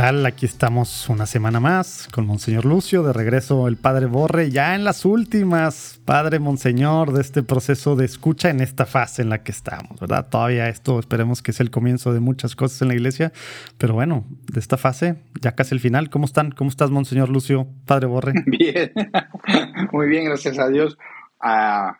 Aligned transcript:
tal? 0.00 0.24
Aquí 0.24 0.46
estamos 0.46 1.10
una 1.10 1.26
semana 1.26 1.60
más 1.60 2.08
con 2.10 2.26
Monseñor 2.26 2.64
Lucio, 2.64 3.02
de 3.02 3.12
regreso 3.12 3.68
el 3.68 3.76
Padre 3.76 4.06
Borre, 4.06 4.50
ya 4.50 4.74
en 4.74 4.82
las 4.82 5.04
últimas, 5.04 6.00
Padre 6.06 6.38
Monseñor, 6.38 7.12
de 7.12 7.20
este 7.20 7.42
proceso 7.42 7.96
de 7.96 8.06
escucha 8.06 8.48
en 8.48 8.60
esta 8.60 8.86
fase 8.86 9.20
en 9.20 9.28
la 9.28 9.42
que 9.42 9.52
estamos, 9.52 10.00
¿verdad? 10.00 10.26
Todavía 10.30 10.70
esto 10.70 10.98
esperemos 10.98 11.42
que 11.42 11.52
sea 11.52 11.64
el 11.64 11.70
comienzo 11.70 12.14
de 12.14 12.20
muchas 12.20 12.56
cosas 12.56 12.80
en 12.80 12.88
la 12.88 12.94
iglesia, 12.94 13.30
pero 13.76 13.92
bueno, 13.92 14.24
de 14.50 14.58
esta 14.58 14.78
fase, 14.78 15.16
ya 15.38 15.52
casi 15.54 15.74
el 15.74 15.80
final. 15.80 16.08
¿Cómo 16.08 16.24
están? 16.24 16.50
¿Cómo 16.52 16.70
estás, 16.70 16.90
Monseñor 16.90 17.28
Lucio, 17.28 17.66
Padre 17.84 18.06
Borre? 18.06 18.32
Bien, 18.46 18.92
muy 19.92 20.08
bien, 20.08 20.24
gracias 20.24 20.58
a 20.58 20.68
Dios. 20.68 20.96
Ah, 21.42 21.98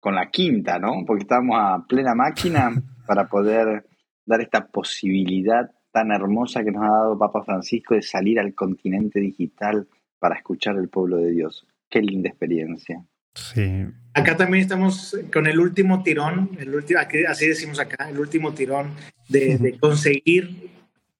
con 0.00 0.16
la 0.16 0.30
quinta, 0.30 0.80
¿no? 0.80 1.04
Porque 1.06 1.22
estamos 1.22 1.56
a 1.60 1.84
plena 1.88 2.16
máquina 2.16 2.72
para 3.06 3.28
poder 3.28 3.86
dar 4.26 4.40
esta 4.40 4.66
posibilidad 4.66 5.70
tan 5.94 6.10
hermosa 6.10 6.64
que 6.64 6.72
nos 6.72 6.82
ha 6.82 6.90
dado 6.90 7.16
Papa 7.16 7.44
Francisco 7.44 7.94
de 7.94 8.02
salir 8.02 8.40
al 8.40 8.52
continente 8.52 9.20
digital 9.20 9.86
para 10.18 10.34
escuchar 10.34 10.76
el 10.76 10.88
pueblo 10.88 11.18
de 11.18 11.30
Dios. 11.30 11.68
Qué 11.88 12.02
linda 12.02 12.28
experiencia. 12.28 13.04
Sí. 13.32 13.86
Acá 14.12 14.36
también 14.36 14.62
estamos 14.62 15.16
con 15.32 15.46
el 15.46 15.60
último 15.60 16.02
tirón, 16.02 16.50
el 16.58 16.74
último, 16.74 16.98
así 17.28 17.46
decimos 17.46 17.78
acá, 17.78 18.10
el 18.10 18.18
último 18.18 18.52
tirón 18.54 18.90
de, 19.28 19.78
conseguir 19.80 20.68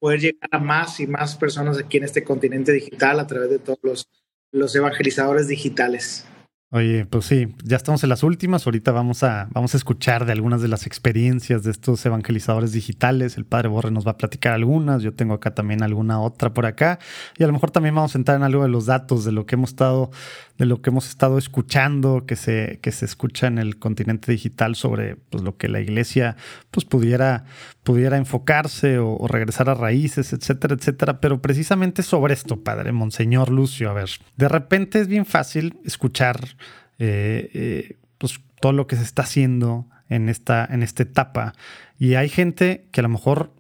poder 0.01 0.21
llegar 0.21 0.49
a 0.51 0.59
más 0.59 0.99
y 0.99 1.07
más 1.07 1.37
personas 1.37 1.79
aquí 1.79 1.99
en 1.99 2.05
este 2.05 2.25
continente 2.25 2.73
digital 2.73 3.21
a 3.21 3.29
través 3.29 3.51
de 3.51 3.61
todos 3.61 3.79
los, 3.83 4.09
los 4.51 4.75
evangelizadores 4.75 5.47
digitales. 5.47 6.27
Oye, 6.75 7.07
pues 7.07 7.27
sí, 7.27 7.55
ya 7.63 7.77
estamos 7.77 8.03
en 8.03 8.09
las 8.09 8.25
últimas. 8.25 8.67
Ahorita 8.67 8.91
vamos 8.91 9.23
a, 9.23 9.47
vamos 9.53 9.75
a 9.75 9.77
escuchar 9.77 10.27
de 10.27 10.33
algunas 10.33 10.61
de 10.61 10.67
las 10.67 10.89
experiencias 10.89 11.63
de 11.63 11.71
estos 11.71 12.05
evangelizadores 12.05 12.73
digitales. 12.73 13.37
El 13.37 13.45
padre 13.45 13.69
Borre 13.69 13.93
nos 13.93 14.05
va 14.05 14.11
a 14.11 14.17
platicar 14.17 14.55
algunas. 14.55 15.01
Yo 15.01 15.15
tengo 15.15 15.35
acá 15.35 15.55
también 15.55 15.85
alguna 15.85 16.21
otra 16.21 16.53
por 16.53 16.67
acá. 16.67 16.99
Y 17.39 17.45
a 17.45 17.47
lo 17.47 17.53
mejor 17.53 17.71
también 17.71 17.95
vamos 17.95 18.17
a 18.17 18.19
entrar 18.19 18.39
en 18.39 18.43
algo 18.43 18.65
de 18.65 18.71
los 18.71 18.87
datos 18.87 19.25
de 19.25 19.31
lo 19.31 19.47
que 19.47 19.55
hemos 19.55 19.71
estado, 19.71 20.11
de 20.59 20.67
lo 20.67 20.83
que 20.83 20.91
hemos 20.91 21.09
estado 21.09 21.39
escuchando, 21.39 22.27
que 22.27 22.35
se, 22.35 22.81
que 22.83 22.91
se 22.91 23.05
escucha 23.05 23.47
en 23.47 23.59
el 23.59 23.79
continente 23.79 24.33
digital 24.33 24.75
sobre 24.75 25.15
pues, 25.15 25.45
lo 25.45 25.57
que 25.57 25.69
la 25.69 25.81
iglesia 25.81 26.35
pues, 26.73 26.85
pudiera, 26.85 27.45
pudiera 27.85 28.17
enfocarse 28.17 28.99
o, 28.99 29.29
regresar 29.29 29.69
a 29.69 29.75
raíces, 29.75 30.33
etcétera, 30.33 30.75
etcétera. 30.75 31.21
Pero 31.21 31.41
precisamente 31.41 32.03
sobre 32.03 32.35
esto, 32.35 32.65
padre 32.65 32.91
Monseñor 32.93 33.51
Lucio, 33.51 33.91
a 33.91 33.93
ver, 33.93 34.11
de 34.37 34.49
repente 34.49 35.01
es 35.01 35.07
bien 35.07 35.27
fácil 35.27 35.79
escuchar 35.85 36.41
eh, 36.99 37.51
eh, 37.55 37.99
pues 38.19 38.41
todo 38.61 38.73
lo 38.73 38.87
que 38.87 38.97
se 38.97 39.03
está 39.03 39.23
haciendo 39.23 39.87
en 40.09 40.29
esta, 40.29 40.67
en 40.69 40.83
esta 40.83 41.03
etapa. 41.03 41.53
Y 41.99 42.15
hay 42.15 42.29
gente 42.29 42.89
que 42.91 43.01
a 43.01 43.03
lo 43.03 43.11
mejor 43.11 43.53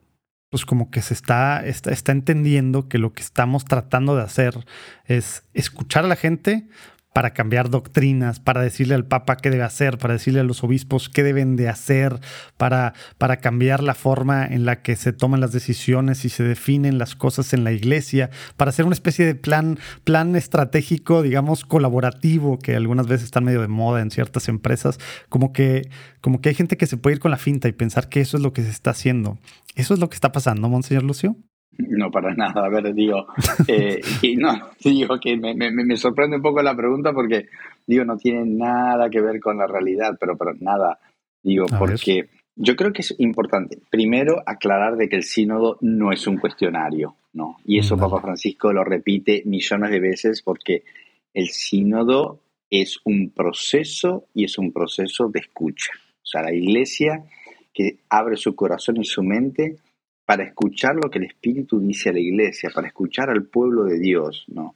pues 0.50 0.64
como 0.64 0.89
que 0.89 1.02
se 1.02 1.14
está, 1.14 1.67
está, 1.67 1.91
está 1.91 2.12
entendiendo 2.12 2.89
que 2.89 2.98
lo 2.98 3.12
que 3.12 3.22
estamos 3.22 3.64
tratando 3.64 4.14
de 4.14 4.22
hacer 4.22 4.64
es 5.05 5.42
escuchar 5.52 6.05
a 6.05 6.08
la 6.08 6.14
gente, 6.14 6.69
para 7.14 7.30
cambiar 7.30 7.70
doctrinas, 7.70 8.40
para 8.40 8.60
decirle 8.60 8.96
al 8.96 9.06
Papa 9.06 9.36
qué 9.36 9.48
debe 9.48 9.62
hacer, 9.62 9.98
para 9.98 10.14
decirle 10.14 10.40
a 10.40 10.42
los 10.42 10.64
obispos 10.64 11.08
qué 11.08 11.22
deben 11.22 11.54
de 11.54 11.68
hacer, 11.68 12.18
para, 12.56 12.92
para 13.18 13.36
cambiar 13.36 13.84
la 13.84 13.94
forma 13.94 14.44
en 14.44 14.66
la 14.66 14.82
que 14.82 14.96
se 14.96 15.12
toman 15.12 15.40
las 15.40 15.52
decisiones 15.52 16.24
y 16.24 16.28
se 16.28 16.42
definen 16.42 16.98
las 16.98 17.14
cosas 17.14 17.52
en 17.52 17.62
la 17.62 17.70
iglesia, 17.70 18.30
para 18.56 18.70
hacer 18.70 18.84
una 18.84 18.94
especie 18.94 19.24
de 19.24 19.36
plan, 19.36 19.78
plan 20.02 20.34
estratégico, 20.34 21.22
digamos, 21.22 21.64
colaborativo, 21.64 22.58
que 22.58 22.74
algunas 22.74 23.06
veces 23.06 23.26
está 23.26 23.40
medio 23.40 23.60
de 23.60 23.68
moda 23.68 24.02
en 24.02 24.10
ciertas 24.10 24.48
empresas, 24.48 24.98
como 25.28 25.52
que, 25.52 25.88
como 26.20 26.40
que 26.40 26.48
hay 26.48 26.56
gente 26.56 26.76
que 26.76 26.88
se 26.88 26.96
puede 26.96 27.14
ir 27.14 27.20
con 27.20 27.30
la 27.30 27.38
finta 27.38 27.68
y 27.68 27.72
pensar 27.72 28.08
que 28.08 28.22
eso 28.22 28.36
es 28.36 28.42
lo 28.42 28.52
que 28.52 28.62
se 28.64 28.70
está 28.70 28.90
haciendo. 28.90 29.39
¿Eso 29.77 29.94
es 29.94 30.00
lo 30.00 30.10
que 30.10 30.16
está 30.16 30.33
pasando, 30.33 30.68
Monseñor 30.68 31.05
Lucio? 31.05 31.36
No, 31.89 32.11
para 32.11 32.35
nada. 32.35 32.67
A 32.67 32.68
ver, 32.68 32.95
digo, 32.95 33.27
eh, 33.68 34.01
no, 34.36 34.70
digo 34.83 35.18
que 35.20 35.36
me, 35.36 35.55
me, 35.55 35.70
me, 35.70 35.96
sorprende 35.96 36.36
un 36.36 36.42
poco 36.42 36.62
la 36.62 36.77
pregunta 36.77 37.12
porque, 37.12 37.46
digo, 37.86 38.05
no 38.05 38.17
tiene 38.17 38.45
nada 38.45 39.08
que 39.11 39.20
ver 39.20 39.40
con 39.40 39.58
la 39.58 39.67
realidad, 39.67 40.17
pero, 40.18 40.36
pero 40.36 40.52
nada, 40.61 40.98
digo, 41.42 41.67
porque 41.79 42.29
yo 42.57 42.77
creo 42.77 42.92
que 42.92 43.02
es 43.02 43.14
importante, 43.18 43.79
primero, 43.90 44.42
aclarar 44.46 44.96
de 44.96 45.08
que 45.08 45.17
el 45.17 45.24
sínodo 45.24 45.79
no 45.80 46.13
es 46.13 46.27
un 46.27 46.39
cuestionario, 46.39 47.17
¿no? 47.33 47.57
Y 47.64 47.79
eso 47.79 47.96
Papa 47.96 48.20
Francisco 48.20 48.73
lo 48.73 48.84
repite 48.84 49.42
millones 49.45 49.90
de 49.90 50.01
veces 50.01 50.42
porque 50.42 50.84
el 51.33 51.48
sínodo 51.48 52.40
es 52.70 53.01
un 53.05 53.30
proceso 53.30 54.27
y 54.34 54.45
es 54.45 54.58
un 54.58 54.73
proceso 54.73 55.29
de 55.29 55.40
escucha. 55.40 55.92
O 56.23 56.27
sea, 56.27 56.42
la 56.42 56.55
iglesia 56.55 57.24
que 57.73 57.98
abre 58.08 58.36
su 58.36 58.55
corazón 58.55 58.98
y 58.98 59.05
su 59.05 59.23
mente 59.23 59.77
para 60.24 60.45
escuchar 60.45 60.96
lo 60.96 61.11
que 61.11 61.18
el 61.18 61.24
Espíritu 61.24 61.80
dice 61.80 62.11
a 62.11 62.12
la 62.12 62.20
iglesia, 62.20 62.70
para 62.74 62.89
escuchar 62.89 63.30
al 63.30 63.45
pueblo 63.45 63.85
de 63.85 63.98
Dios, 63.98 64.45
¿no? 64.48 64.74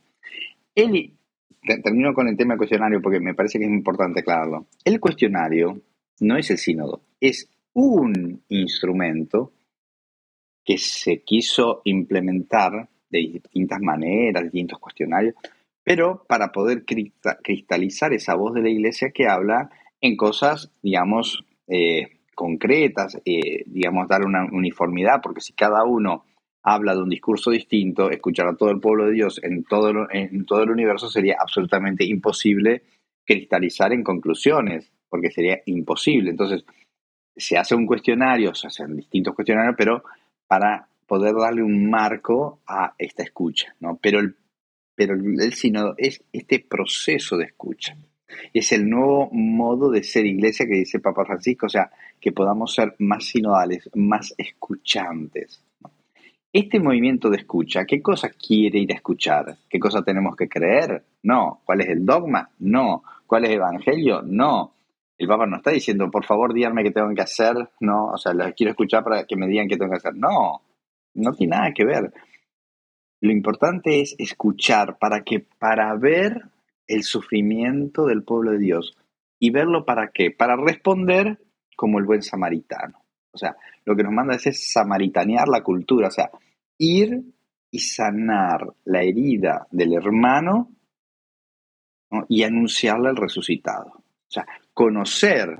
Él, 0.75 1.13
termino 1.83 2.15
con 2.15 2.29
el 2.29 2.37
tema 2.37 2.55
del 2.55 2.59
cuestionario 2.59 3.01
porque 3.03 3.21
me 3.21 3.35
parece 3.35 3.59
que 3.59 3.65
es 3.65 3.71
importante 3.71 4.21
aclararlo. 4.21 4.67
El 4.85 5.01
cuestionario 5.01 5.81
no 6.21 6.37
es 6.37 6.51
el 6.51 6.59
sínodo, 6.59 7.03
es 7.21 7.49
un 7.73 8.43
instrumento 8.49 9.53
que 10.65 10.79
se 10.79 11.23
quiso 11.23 11.81
implementar 11.85 12.89
de 13.11 13.19
distintas 13.19 13.81
maneras, 13.81 14.45
distintos 14.45 14.79
cuestionarios, 14.79 15.35
pero 15.83 16.25
para 16.29 16.53
poder 16.53 16.85
cristalizar 16.85 18.13
esa 18.13 18.35
voz 18.35 18.55
de 18.55 18.63
la 18.63 18.69
iglesia 18.69 19.11
que 19.11 19.27
habla 19.27 19.71
en 20.01 20.17
cosas, 20.17 20.71
digamos, 20.83 21.45
eh, 21.67 22.18
concretas, 22.39 23.21
eh, 23.25 23.65
digamos, 23.67 24.07
dar 24.07 24.25
una 24.25 24.45
uniformidad, 24.45 25.21
porque 25.21 25.41
si 25.41 25.55
cada 25.55 25.83
uno 25.83 26.25
habla 26.63 26.95
de 26.95 27.03
un 27.03 27.09
discurso 27.09 27.51
distinto, 27.51 28.13
escuchar 28.13 28.47
a 28.47 28.55
todo 28.55 28.71
el 28.71 28.79
pueblo 28.79 29.07
de 29.07 29.13
Dios 29.15 29.41
en 29.43 29.65
todo, 29.65 30.07
en 30.09 30.47
todo 30.47 30.63
el 30.63 30.71
universo 30.71 31.09
sería 31.09 31.37
absolutamente 31.41 32.05
imposible 32.05 32.83
cristalizar 33.27 33.93
en 33.93 34.05
conclusiones, 34.05 34.93
porque 35.09 35.33
sería 35.33 35.59
imposible. 35.67 36.31
Entonces, 36.31 36.65
se 37.37 37.59
hace 37.59 37.75
un 37.75 37.87
cuestionario, 37.87 38.55
se 38.55 38.69
hacen 38.69 38.95
distintos 38.95 39.35
cuestionarios, 39.35 39.75
pero 39.77 40.05
para 40.47 40.87
poder 41.09 41.35
darle 41.35 41.65
un 41.65 41.91
marco 41.91 42.61
a 42.69 42.95
esta 42.99 43.25
escucha, 43.25 43.75
¿no? 43.81 43.99
Pero 44.01 44.21
el, 44.21 44.37
pero 44.95 45.15
el 45.15 45.53
sínodo 45.55 45.95
es 45.99 46.23
este 46.33 46.61
proceso 46.61 47.37
de 47.37 47.47
escucha. 47.47 47.97
Es 48.55 48.71
el 48.71 48.89
nuevo 48.89 49.29
modo 49.33 49.91
de 49.91 50.05
ser 50.05 50.25
iglesia 50.25 50.67
que 50.67 50.77
dice 50.77 51.01
Papa 51.01 51.25
Francisco, 51.25 51.67
o 51.67 51.71
sea, 51.71 51.91
que 52.21 52.33
podamos 52.33 52.75
ser 52.75 52.95
más 52.99 53.25
sinodales, 53.25 53.89
más 53.95 54.35
escuchantes. 54.37 55.63
Este 56.53 56.81
movimiento 56.81 57.29
de 57.29 57.37
escucha, 57.39 57.85
¿qué 57.85 58.01
cosa 58.01 58.31
quiere 58.31 58.79
ir 58.79 58.93
a 58.93 58.97
escuchar? 58.97 59.59
¿Qué 59.69 59.79
cosa 59.79 60.03
tenemos 60.03 60.35
que 60.35 60.49
creer? 60.49 61.05
No. 61.23 61.61
¿Cuál 61.65 61.83
es 61.83 61.89
el 61.89 62.07
dogma? 62.07 62.51
No. 62.59 63.03
¿Cuál 63.27 63.45
es 63.45 63.51
el 63.51 63.57
evangelio? 63.57 64.23
No. 64.23 64.73
El 65.19 65.27
Papa 65.27 65.47
no 65.47 65.57
está 65.57 65.73
diciendo, 65.73 66.11
por 66.11 66.25
favor, 66.25 66.55
díganme 66.55 66.85
qué 66.85 66.93
tengo 66.93 67.13
que 67.15 67.23
hacer. 67.23 67.55
No, 67.81 68.07
o 68.13 68.17
sea, 68.17 68.33
les 68.33 68.55
quiero 68.55 68.71
escuchar 68.71 69.03
para 69.03 69.25
que 69.25 69.37
me 69.37 69.49
digan 69.49 69.69
qué 69.69 69.77
tengo 69.77 69.91
que 69.91 69.97
hacer. 69.97 70.15
No, 70.15 70.63
no 71.15 71.33
tiene 71.35 71.57
nada 71.57 71.73
que 71.75 71.85
ver. 71.85 72.13
Lo 73.21 73.33
importante 73.33 74.01
es 74.01 74.15
escuchar 74.19 74.97
para 74.99 75.25
que, 75.25 75.41
para 75.41 75.95
ver 75.97 76.43
el 76.87 77.03
sufrimiento 77.03 78.07
del 78.07 78.23
pueblo 78.23 78.53
de 78.53 78.59
Dios. 78.59 78.97
¿Y 79.41 79.51
verlo 79.51 79.85
para 79.85 80.13
qué? 80.13 80.31
Para 80.31 80.57
responder 80.57 81.39
como 81.79 82.01
el 82.01 82.07
buen 82.07 82.23
samaritano. 82.23 83.05
O 83.31 83.39
sea, 83.39 83.57
lo 83.85 83.95
que 83.95 84.03
nos 84.03 84.13
manda 84.13 84.35
es, 84.35 84.73
samaritanear 84.73 85.47
la 85.47 85.63
cultura, 85.63 86.09
o 86.09 86.11
sea, 86.11 86.29
ir 86.77 87.23
y 87.71 87.79
sanar 87.79 88.67
la 88.85 89.05
herida 89.05 89.69
del 89.71 89.93
hermano 89.93 90.73
y 92.29 92.43
anunciarle 92.43 93.11
al 93.11 93.17
resucitado. 93.17 93.93
O 93.95 94.31
sea, 94.31 94.45
conocer 94.75 95.57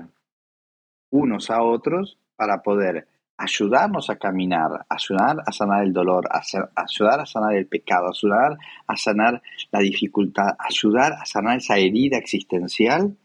unos 1.11 1.49
a 1.49 1.63
otros 1.63 2.19
para 2.35 2.61
poder 2.63 3.07
ayudarnos 3.37 4.09
a 4.09 4.17
caminar, 4.17 4.85
ayudar 4.89 5.37
a 5.45 5.53
sanar 5.53 5.85
el 5.85 5.93
dolor, 5.93 6.27
ayudar 6.75 7.21
a 7.21 7.25
sanar 7.25 7.55
el 7.55 7.67
pecado, 7.67 8.09
ayudar 8.09 8.57
a 8.87 8.97
sanar 8.97 9.41
la 9.71 9.79
dificultad, 9.79 10.49
ayudar 10.59 11.13
a 11.13 11.25
sanar 11.25 11.59
esa 11.59 11.77
herida 11.77 12.17
existencial, 12.17 13.15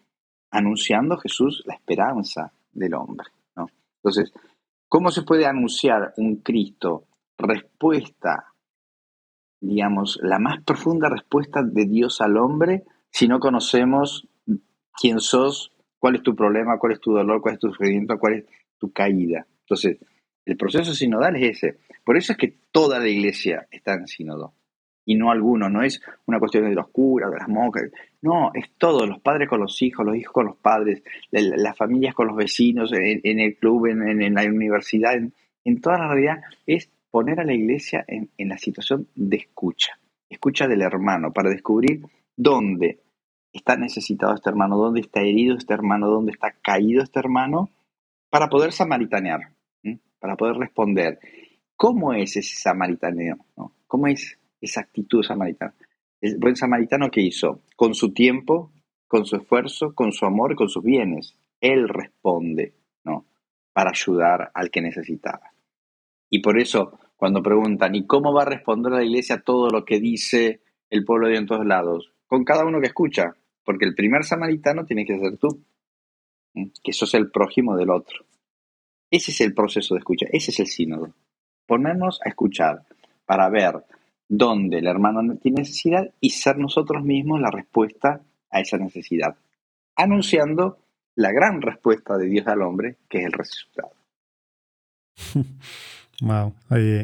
anunciando 0.53 1.17
Jesús 1.17 1.65
la 1.67 1.75
esperanza 1.75 2.53
del 2.75 2.95
hombre. 2.95 3.29
¿no? 3.57 3.67
Entonces, 4.03 4.33
¿cómo 4.89 5.11
se 5.11 5.23
puede 5.23 5.47
anunciar 5.47 6.13
un 6.17 6.37
Cristo 6.37 7.07
respuesta, 7.39 8.53
digamos, 9.61 10.19
la 10.23 10.39
más 10.39 10.63
profunda 10.63 11.09
respuesta 11.09 11.63
de 11.63 11.87
Dios 11.87 12.21
al 12.21 12.37
hombre 12.37 12.85
si 13.11 13.29
no 13.29 13.39
conocemos 13.39 14.29
quién 14.93 15.21
sos, 15.21 15.73
cuál 15.99 16.17
es 16.17 16.23
tu 16.23 16.35
problema, 16.35 16.79
cuál 16.79 16.93
es 16.93 17.01
tu 17.01 17.13
dolor, 17.13 17.41
cuál 17.41 17.55
es 17.55 17.61
tu 17.61 17.69
sufrimiento, 17.69 18.19
cuál 18.19 18.35
es 18.35 18.45
tu 18.79 18.93
caída? 18.93 19.47
Entonces, 19.61 19.99
el 20.45 20.57
proceso 20.57 20.93
sinodal 20.93 21.37
es 21.37 21.57
ese. 21.57 21.79
Por 22.05 22.17
eso 22.17 22.33
es 22.33 22.39
que 22.39 22.59
toda 22.71 22.99
la 22.99 23.09
iglesia 23.09 23.67
está 23.71 23.95
en 23.95 24.07
sínodo 24.07 24.55
y 25.05 25.17
no 25.17 25.31
alguno, 25.31 25.69
no 25.69 25.83
es 25.83 26.01
una 26.27 26.39
cuestión 26.39 26.69
de 26.69 26.75
los 26.75 26.89
curas, 26.89 27.31
de 27.31 27.39
las 27.39 27.49
monjas, 27.49 27.91
no, 28.23 28.53
es 28.55 28.71
todo, 28.79 29.07
los 29.07 29.21
padres 29.21 29.49
con 29.49 29.61
los 29.61 29.81
hijos, 29.83 30.05
los 30.05 30.17
hijos 30.17 30.33
con 30.33 30.47
los 30.47 30.57
padres, 30.57 31.03
las 31.31 31.77
familias 31.77 32.15
con 32.15 32.29
los 32.29 32.37
vecinos, 32.37 32.93
en, 32.93 33.41
el 33.41 33.57
club, 33.57 33.87
en, 33.87 34.35
la 34.35 34.45
universidad, 34.45 35.15
en, 35.15 35.81
toda 35.81 35.99
la 35.99 36.09
realidad, 36.09 36.43
es 36.67 36.91
poner 37.11 37.41
a 37.41 37.45
la 37.45 37.55
iglesia 37.55 38.05
en, 38.09 38.31
en 38.39 38.49
la 38.49 38.59
situación 38.59 39.09
de 39.15 39.37
escucha, 39.37 39.99
escucha 40.29 40.67
del 40.67 40.83
hermano, 40.83 41.33
para 41.33 41.51
descubrir 41.51 42.03
dónde 42.37 43.01
está 43.53 43.77
necesitado 43.77 44.35
este 44.35 44.51
hermano, 44.51 44.77
dónde 44.77 45.01
está 45.01 45.21
herido 45.21 45.57
este 45.57 45.75
hermano, 45.75 46.09
dónde 46.09 46.33
está 46.33 46.53
caído 46.61 47.03
este 47.03 47.21
hermano, 47.21 47.71
para 48.31 48.49
poder 48.49 48.73
samaritanear, 48.73 49.53
para 50.19 50.37
poder 50.37 50.57
responder. 50.57 51.21
¿Cómo 51.77 52.13
es 52.15 52.37
ese 52.37 52.57
samaritaneo? 52.57 53.37
¿Cómo 53.87 54.07
es 54.09 54.39
esa 54.65 54.81
actitud 54.81 55.23
samaritana? 55.23 55.75
El 56.21 56.39
buen 56.39 56.57
samaritano 56.57 57.11
que 57.11 57.21
hizo, 57.21 57.63
con 57.77 57.95
su 57.95 58.13
tiempo, 58.13 58.73
con 59.07 59.25
su 59.27 59.37
esfuerzo, 59.37 59.95
con 59.95 60.13
su 60.13 60.25
amor, 60.27 60.57
con 60.57 60.69
sus 60.69 60.83
bienes, 60.83 61.37
él 61.61 61.89
responde, 61.89 62.75
¿no? 63.05 63.27
Para 63.73 63.91
ayudar 63.91 64.51
al 64.55 64.71
que 64.71 64.81
necesitaba. 64.81 65.53
Y 66.31 66.41
por 66.41 66.59
eso, 66.59 66.99
cuando 67.17 67.43
preguntan, 67.43 67.95
¿y 67.95 68.07
cómo 68.07 68.33
va 68.33 68.43
a 68.43 68.47
responder 68.47 68.93
la 68.93 69.05
iglesia 69.05 69.43
todo 69.43 69.71
lo 69.71 69.85
que 69.85 70.01
dice 70.01 70.63
el 70.91 71.05
pueblo 71.05 71.29
de 71.29 71.37
en 71.37 71.47
todos 71.47 71.67
lados? 71.67 72.13
Con 72.27 72.45
cada 72.45 72.65
uno 72.65 72.81
que 72.81 72.89
escucha, 72.89 73.37
porque 73.65 73.85
el 73.85 73.95
primer 73.95 74.25
samaritano 74.25 74.85
tiene 74.85 75.05
que 75.05 75.19
ser 75.19 75.37
tú, 75.39 75.63
que 76.83 76.93
sos 76.93 77.15
el 77.15 77.31
prójimo 77.31 77.77
del 77.77 77.91
otro. 77.91 78.25
Ese 79.11 79.31
es 79.31 79.41
el 79.41 79.55
proceso 79.55 79.95
de 79.95 80.01
escucha, 80.01 80.27
ese 80.33 80.51
es 80.51 80.61
el 80.61 80.67
sínodo. 80.67 81.15
Ponernos 81.67 82.21
a 82.25 82.29
escuchar 82.29 82.83
para 83.27 83.49
ver 83.49 83.85
dónde 84.37 84.79
el 84.79 84.87
hermano 84.87 85.37
tiene 85.37 85.61
necesidad 85.61 86.11
y 86.21 86.31
ser 86.31 86.59
nosotros 86.59 87.05
mismos 87.05 87.41
la 87.41 87.51
respuesta 87.51 88.21
a 88.51 88.61
esa 88.61 88.77
necesidad, 88.79 89.37
anunciando 89.97 90.79
la 91.17 91.33
gran 91.33 91.63
respuesta 91.63 92.17
de 92.17 92.27
Dios 92.27 92.47
al 92.47 92.63
hombre, 92.63 92.97
que 93.09 93.19
es 93.19 93.27
el 93.27 93.33
resucitado. 93.33 93.93
Wow. 96.21 96.55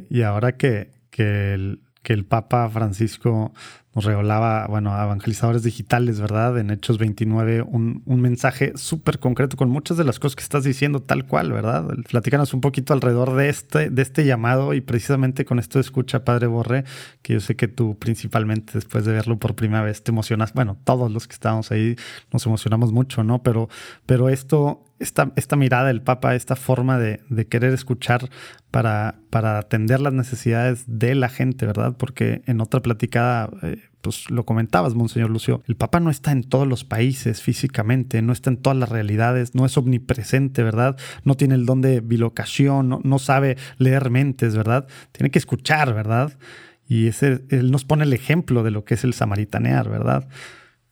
y 0.08 0.22
ahora 0.22 0.56
que, 0.56 0.88
que 1.10 1.76
que 2.02 2.12
el 2.12 2.24
Papa 2.24 2.68
Francisco 2.70 3.52
nos 3.94 4.04
regalaba, 4.04 4.68
bueno, 4.68 4.94
a 4.94 5.02
evangelizadores 5.04 5.64
digitales, 5.64 6.20
¿verdad? 6.20 6.56
En 6.58 6.70
Hechos 6.70 6.96
29, 6.96 7.62
un, 7.62 8.02
un 8.06 8.20
mensaje 8.20 8.72
súper 8.76 9.18
concreto 9.18 9.56
con 9.56 9.68
muchas 9.68 9.96
de 9.96 10.04
las 10.04 10.20
cosas 10.20 10.36
que 10.36 10.44
estás 10.44 10.62
diciendo 10.62 11.02
tal 11.02 11.26
cual, 11.26 11.52
¿verdad? 11.52 11.86
Platícanos 12.08 12.54
un 12.54 12.60
poquito 12.60 12.92
alrededor 12.92 13.34
de 13.34 13.48
este, 13.48 13.90
de 13.90 14.02
este 14.02 14.24
llamado 14.24 14.74
y 14.74 14.80
precisamente 14.80 15.44
con 15.44 15.58
esto 15.58 15.80
escucha, 15.80 16.24
Padre 16.24 16.46
Borre, 16.46 16.84
que 17.22 17.32
yo 17.32 17.40
sé 17.40 17.56
que 17.56 17.66
tú 17.66 17.98
principalmente 17.98 18.74
después 18.74 19.04
de 19.04 19.12
verlo 19.12 19.38
por 19.40 19.56
primera 19.56 19.82
vez 19.82 20.04
te 20.04 20.12
emocionas, 20.12 20.52
bueno, 20.52 20.78
todos 20.84 21.10
los 21.10 21.26
que 21.26 21.34
estábamos 21.34 21.72
ahí 21.72 21.96
nos 22.32 22.46
emocionamos 22.46 22.92
mucho, 22.92 23.24
¿no? 23.24 23.42
Pero, 23.42 23.68
pero 24.06 24.28
esto 24.28 24.84
esta, 25.00 25.32
esta 25.34 25.56
mirada 25.56 25.88
del 25.88 26.02
Papa, 26.02 26.34
esta 26.34 26.54
forma 26.54 26.98
de, 26.98 27.20
querer 27.48 27.72
escuchar 27.72 28.28
para, 28.70 29.16
para, 29.30 29.58
atender 29.58 29.98
las 29.98 30.12
necesidades 30.12 30.84
de 30.86 31.14
la 31.14 31.30
gente, 31.30 31.66
¿verdad? 31.66 31.96
Porque 31.96 32.42
en 32.46 32.60
otra 32.60 32.80
platicada, 32.80 33.50
eh, 33.62 33.78
pues 34.02 34.30
lo 34.30 34.44
comentabas, 34.44 34.94
Monseñor 34.94 35.30
Lucio, 35.30 35.62
el 35.66 35.74
Papa 35.74 36.00
no 36.00 36.10
está 36.10 36.32
en 36.32 36.44
todos 36.44 36.68
los 36.68 36.84
países 36.84 37.40
físicamente, 37.40 38.20
no 38.20 38.32
está 38.32 38.50
en 38.50 38.58
todas 38.58 38.78
las 38.78 38.90
realidades, 38.90 39.54
no 39.54 39.64
es 39.64 39.76
omnipresente, 39.78 40.62
¿verdad? 40.62 40.96
No 41.24 41.34
tiene 41.34 41.54
el 41.54 41.64
don 41.64 41.80
de 41.80 42.00
bilocación, 42.00 42.90
no, 42.90 43.00
no 43.02 43.18
sabe 43.18 43.56
leer 43.78 44.10
mentes, 44.10 44.54
¿verdad? 44.54 44.86
Tiene 45.12 45.30
que 45.30 45.38
escuchar, 45.38 45.94
¿verdad? 45.94 46.38
Y 46.86 47.06
ese, 47.06 47.44
él 47.48 47.70
nos 47.70 47.86
pone 47.86 48.04
el 48.04 48.12
ejemplo 48.12 48.62
de 48.62 48.70
lo 48.70 48.84
que 48.84 48.94
es 48.94 49.04
el 49.04 49.14
samaritanear, 49.14 49.88
¿verdad? 49.88 50.28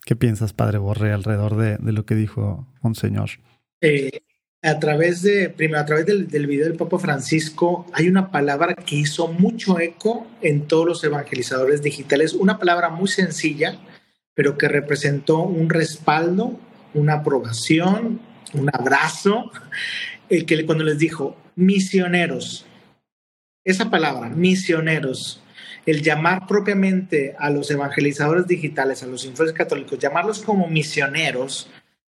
¿Qué 0.07 0.17
piensas, 0.17 0.55
Padre 0.55 0.79
Borre, 0.79 1.13
alrededor 1.13 1.57
de, 1.57 1.77
de 1.77 1.93
lo 1.93 2.07
que 2.07 2.15
dijo 2.15 2.67
Monseñor? 2.81 3.29
Eh, 3.81 4.23
a 4.63 4.81
través 4.81 5.23
de, 5.23 5.51
primero, 5.51 5.81
a 5.81 5.87
través 5.87 6.07
del, 6.07 6.27
video 6.27 6.67
del 6.67 6.77
Papa 6.77 6.99
Francisco, 6.99 7.87
hay 7.93 8.09
una 8.09 8.33
palabra 8.33 8.75
que 8.75 8.97
hizo 8.97 9.29
mucho 9.29 9.79
eco 9.79 10.27
en 10.43 10.67
todos 10.67 10.85
los 10.85 11.05
evangelizadores 11.05 11.81
digitales, 11.81 12.33
una 12.33 12.59
palabra 12.59 12.89
muy 12.89 13.09
sencilla, 13.09 13.79
pero 14.35 14.59
que 14.59 14.67
representó 14.67 15.43
un 15.43 15.71
respaldo, 15.71 16.59
una 16.93 17.15
aprobación, 17.15 18.21
un 18.53 18.71
abrazo, 18.73 19.53
el 20.29 20.45
que 20.45 20.67
cuando 20.67 20.83
les 20.83 20.99
dijo, 20.99 21.37
misioneros, 21.55 22.67
esa 23.65 23.91
palabra, 23.91 24.29
misioneros, 24.29 25.41
el 25.87 26.03
llamar 26.03 26.47
propiamente 26.49 27.37
a 27.39 27.51
los 27.51 27.71
evangelizadores 27.71 28.47
digitales, 28.47 29.03
a 29.03 29.07
los 29.07 29.25
influencers 29.25 29.57
católicos, 29.57 29.99
llamarlos 29.99 30.41
como 30.41 30.67
misioneros, 30.67 31.71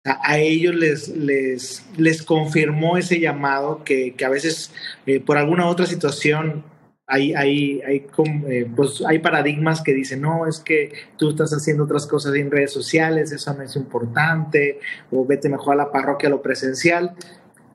a, 0.10 0.38
ellos 0.38 0.76
les, 0.76 1.10
les, 1.10 1.86
les, 1.98 2.24
confirmó 2.24 2.98
ese 2.98 3.20
llamado 3.20 3.84
que, 3.84 4.14
que 4.16 4.26
a 4.26 4.30
veces 4.30 4.72
eh, 5.06 5.20
por 5.20 5.38
alguna 5.38 5.68
otra 5.68 5.86
situación 5.86 6.64
hay, 7.10 7.34
hay, 7.34 7.82
hay, 7.82 8.08
eh, 8.50 8.72
pues 8.76 9.04
hay 9.06 9.18
paradigmas 9.20 9.82
que 9.82 9.94
dicen, 9.94 10.22
no, 10.22 10.46
es 10.46 10.60
que 10.60 10.94
tú 11.18 11.32
estás 11.32 11.52
haciendo 11.52 11.86
otras 11.86 12.06
cosas 12.06 12.36
en 12.36 12.52
redes 12.52 12.72
sociales, 12.72 13.32
eso 13.32 13.54
no 13.56 13.64
es 13.64 13.76
importante, 13.76 14.80
o 15.12 15.26
vete 15.26 15.50
mejor 15.50 15.74
a 15.74 15.78
la 15.78 15.92
parroquia, 15.92 16.28
a 16.28 16.30
lo 16.30 16.42
presencial. 16.42 17.16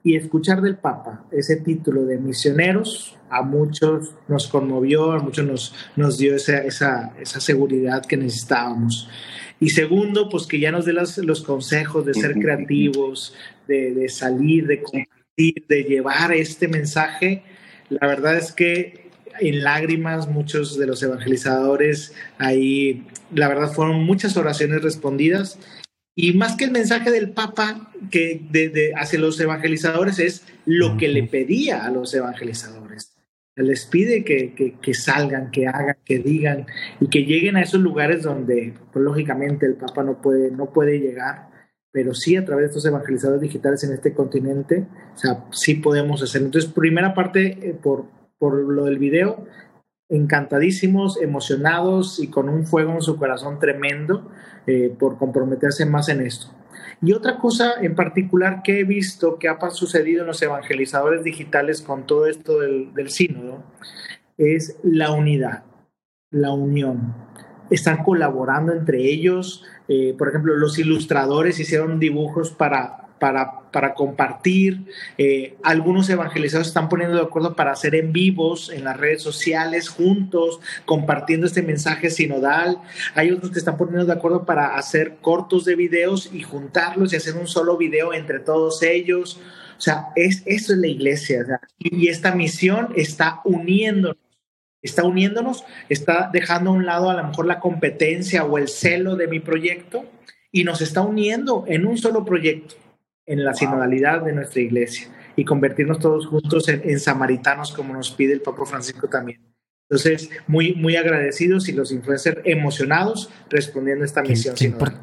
Y 0.04 0.16
escuchar 0.16 0.60
del 0.60 0.76
Papa 0.76 1.24
ese 1.32 1.56
título 1.56 2.04
de 2.04 2.18
misioneros 2.18 3.16
a 3.28 3.42
muchos 3.42 4.12
nos 4.28 4.46
conmovió, 4.46 5.12
a 5.12 5.18
muchos 5.18 5.44
nos, 5.44 5.74
nos 5.96 6.18
dio 6.18 6.36
esa, 6.36 6.58
esa, 6.58 7.12
esa 7.18 7.40
seguridad 7.40 8.04
que 8.04 8.16
necesitábamos. 8.16 9.08
Y 9.60 9.70
segundo, 9.70 10.28
pues 10.28 10.46
que 10.46 10.58
ya 10.58 10.70
nos 10.70 10.84
dé 10.84 10.92
los 10.92 11.42
consejos 11.42 12.04
de 12.04 12.14
ser 12.14 12.34
creativos, 12.34 13.34
de, 13.66 14.08
salir, 14.08 14.66
de 14.66 14.82
compartir, 14.82 15.64
de 15.68 15.84
llevar 15.84 16.32
este 16.32 16.68
mensaje. 16.68 17.42
La 17.88 18.06
verdad 18.06 18.36
es 18.36 18.52
que 18.52 19.10
en 19.40 19.62
lágrimas 19.62 20.28
muchos 20.28 20.78
de 20.78 20.86
los 20.86 21.02
evangelizadores 21.02 22.14
ahí, 22.38 23.06
la 23.34 23.48
verdad 23.48 23.72
fueron 23.72 24.04
muchas 24.04 24.36
oraciones 24.36 24.82
respondidas. 24.82 25.58
Y 26.16 26.34
más 26.34 26.56
que 26.56 26.64
el 26.64 26.70
mensaje 26.70 27.10
del 27.10 27.30
Papa 27.30 27.90
que 28.10 28.40
de, 28.50 28.92
hacia 28.96 29.18
los 29.18 29.38
evangelizadores 29.40 30.18
es 30.18 30.44
lo 30.64 30.96
que 30.96 31.08
le 31.08 31.24
pedía 31.24 31.84
a 31.84 31.90
los 31.90 32.14
evangelizadores 32.14 33.13
les 33.56 33.86
pide 33.86 34.24
que, 34.24 34.76
que, 34.80 34.94
salgan, 34.94 35.50
que 35.50 35.68
hagan, 35.68 35.96
que 36.04 36.18
digan 36.18 36.66
y 37.00 37.08
que 37.08 37.24
lleguen 37.24 37.56
a 37.56 37.62
esos 37.62 37.80
lugares 37.80 38.22
donde, 38.22 38.74
pues, 38.92 39.04
lógicamente, 39.04 39.66
el 39.66 39.74
Papa 39.74 40.02
no 40.02 40.20
puede, 40.20 40.50
no 40.50 40.72
puede 40.72 40.98
llegar, 40.98 41.50
pero 41.92 42.14
sí 42.14 42.36
a 42.36 42.44
través 42.44 42.64
de 42.64 42.68
estos 42.68 42.86
evangelizadores 42.86 43.40
digitales 43.40 43.84
en 43.84 43.92
este 43.92 44.12
continente, 44.12 44.86
o 45.14 45.18
sea, 45.18 45.44
sí 45.52 45.76
podemos 45.76 46.22
hacerlo. 46.22 46.46
Entonces, 46.46 46.70
primera 46.72 47.14
parte, 47.14 47.58
eh, 47.62 47.78
por, 47.80 48.06
por 48.38 48.54
lo 48.54 48.86
del 48.86 48.98
video, 48.98 49.46
encantadísimos, 50.08 51.20
emocionados 51.22 52.18
y 52.20 52.28
con 52.28 52.48
un 52.48 52.66
fuego 52.66 52.92
en 52.92 53.02
su 53.02 53.16
corazón 53.16 53.58
tremendo 53.58 54.30
eh, 54.66 54.94
por 54.98 55.16
comprometerse 55.18 55.86
más 55.86 56.08
en 56.08 56.20
esto. 56.22 56.48
Y 57.02 57.12
otra 57.12 57.38
cosa 57.38 57.74
en 57.80 57.94
particular 57.94 58.62
que 58.62 58.80
he 58.80 58.84
visto 58.84 59.38
que 59.38 59.48
ha 59.48 59.70
sucedido 59.70 60.22
en 60.22 60.26
los 60.28 60.42
evangelizadores 60.42 61.22
digitales 61.24 61.82
con 61.82 62.06
todo 62.06 62.26
esto 62.26 62.60
del, 62.60 62.92
del 62.94 63.10
sínodo 63.10 63.62
es 64.38 64.76
la 64.82 65.12
unidad, 65.12 65.64
la 66.30 66.52
unión. 66.52 67.14
Están 67.70 68.02
colaborando 68.02 68.72
entre 68.72 69.04
ellos. 69.04 69.64
Eh, 69.88 70.14
por 70.16 70.28
ejemplo, 70.28 70.54
los 70.56 70.78
ilustradores 70.78 71.58
hicieron 71.60 71.98
dibujos 71.98 72.50
para 72.50 73.03
para, 73.70 73.94
compartir. 73.94 74.84
Eh, 75.16 75.56
algunos 75.62 76.10
evangelizados 76.10 76.66
están 76.66 76.90
poniendo 76.90 77.16
de 77.16 77.22
acuerdo 77.22 77.56
para 77.56 77.72
hacer 77.72 77.94
en 77.94 78.12
vivos 78.12 78.70
en 78.70 78.84
las 78.84 78.98
redes 78.98 79.22
sociales 79.22 79.88
juntos, 79.88 80.60
compartiendo 80.84 81.46
este 81.46 81.62
mensaje 81.62 82.10
sinodal. 82.10 82.78
Hay 83.14 83.30
otros 83.30 83.50
que 83.50 83.58
están 83.58 83.78
poniendo 83.78 84.04
de 84.04 84.12
acuerdo 84.12 84.44
para 84.44 84.76
hacer 84.76 85.16
cortos 85.22 85.64
de 85.64 85.74
videos 85.74 86.30
y 86.32 86.42
juntarlos 86.42 87.12
y 87.12 87.16
hacer 87.16 87.36
un 87.36 87.46
solo 87.46 87.78
video 87.78 88.12
entre 88.12 88.40
todos 88.40 88.82
ellos. 88.82 89.40
O 89.78 89.80
sea, 89.80 90.08
es, 90.16 90.42
eso 90.44 90.74
es 90.74 90.78
la 90.78 90.88
iglesia. 90.88 91.60
y 91.78 92.08
esta 92.08 92.34
misión 92.34 92.92
está 92.96 93.40
uniéndonos 93.44 94.18
está 94.82 95.02
uniéndonos, 95.02 95.64
está 95.88 96.28
dejando 96.30 96.68
a 96.68 96.74
un 96.74 96.84
lado 96.84 97.08
a 97.08 97.14
lo 97.14 97.24
mejor 97.24 97.46
la 97.46 97.58
competencia 97.58 98.44
o 98.44 98.58
el 98.58 98.68
celo 98.68 99.16
de 99.16 99.28
mi 99.28 99.40
proyecto 99.40 100.04
y 100.52 100.64
nos 100.64 100.82
está 100.82 101.00
uniendo 101.00 101.64
en 101.66 101.86
un 101.86 101.96
solo 101.96 102.26
proyecto 102.26 102.74
en 103.26 103.44
la 103.44 103.54
sinodalidad 103.54 104.22
de 104.22 104.32
nuestra 104.32 104.60
iglesia 104.60 105.08
y 105.36 105.44
convertirnos 105.44 105.98
todos 105.98 106.26
juntos 106.26 106.68
en, 106.68 107.00
samaritanos 107.00 107.72
como 107.72 107.94
nos 107.94 108.10
pide 108.10 108.32
el 108.34 108.40
Papa 108.40 108.64
Francisco 108.66 109.08
también. 109.08 109.40
Entonces, 109.90 110.30
muy, 110.46 110.74
muy 110.74 110.96
agradecidos 110.96 111.68
y 111.68 111.72
los 111.72 111.92
influencers 111.92 112.40
emocionados 112.44 113.30
respondiendo 113.50 114.02
a 114.02 114.06
esta 114.06 114.22
misión. 114.22 114.54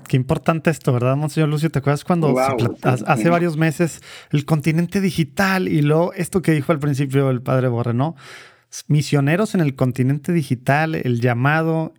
Qué, 0.07 0.17
importante 0.17 0.71
esto, 0.71 0.91
¿verdad, 0.91 1.15
Monseñor 1.15 1.49
Lucio? 1.49 1.69
¿Te 1.69 1.79
acuerdas 1.79 2.03
cuando 2.03 2.35
hace 2.81 3.29
varios 3.29 3.57
meses 3.57 4.01
el 4.31 4.43
continente 4.45 4.99
digital 4.99 5.67
y 5.67 5.81
luego 5.81 6.13
esto 6.13 6.41
que 6.41 6.51
dijo 6.51 6.71
al 6.71 6.79
principio 6.79 7.29
el 7.29 7.41
padre 7.41 7.67
Borre, 7.67 7.93
¿no? 7.93 8.15
Misioneros 8.87 9.53
en 9.53 9.61
el 9.61 9.75
continente 9.75 10.31
digital, 10.31 10.95
el 10.95 11.21
llamado 11.21 11.93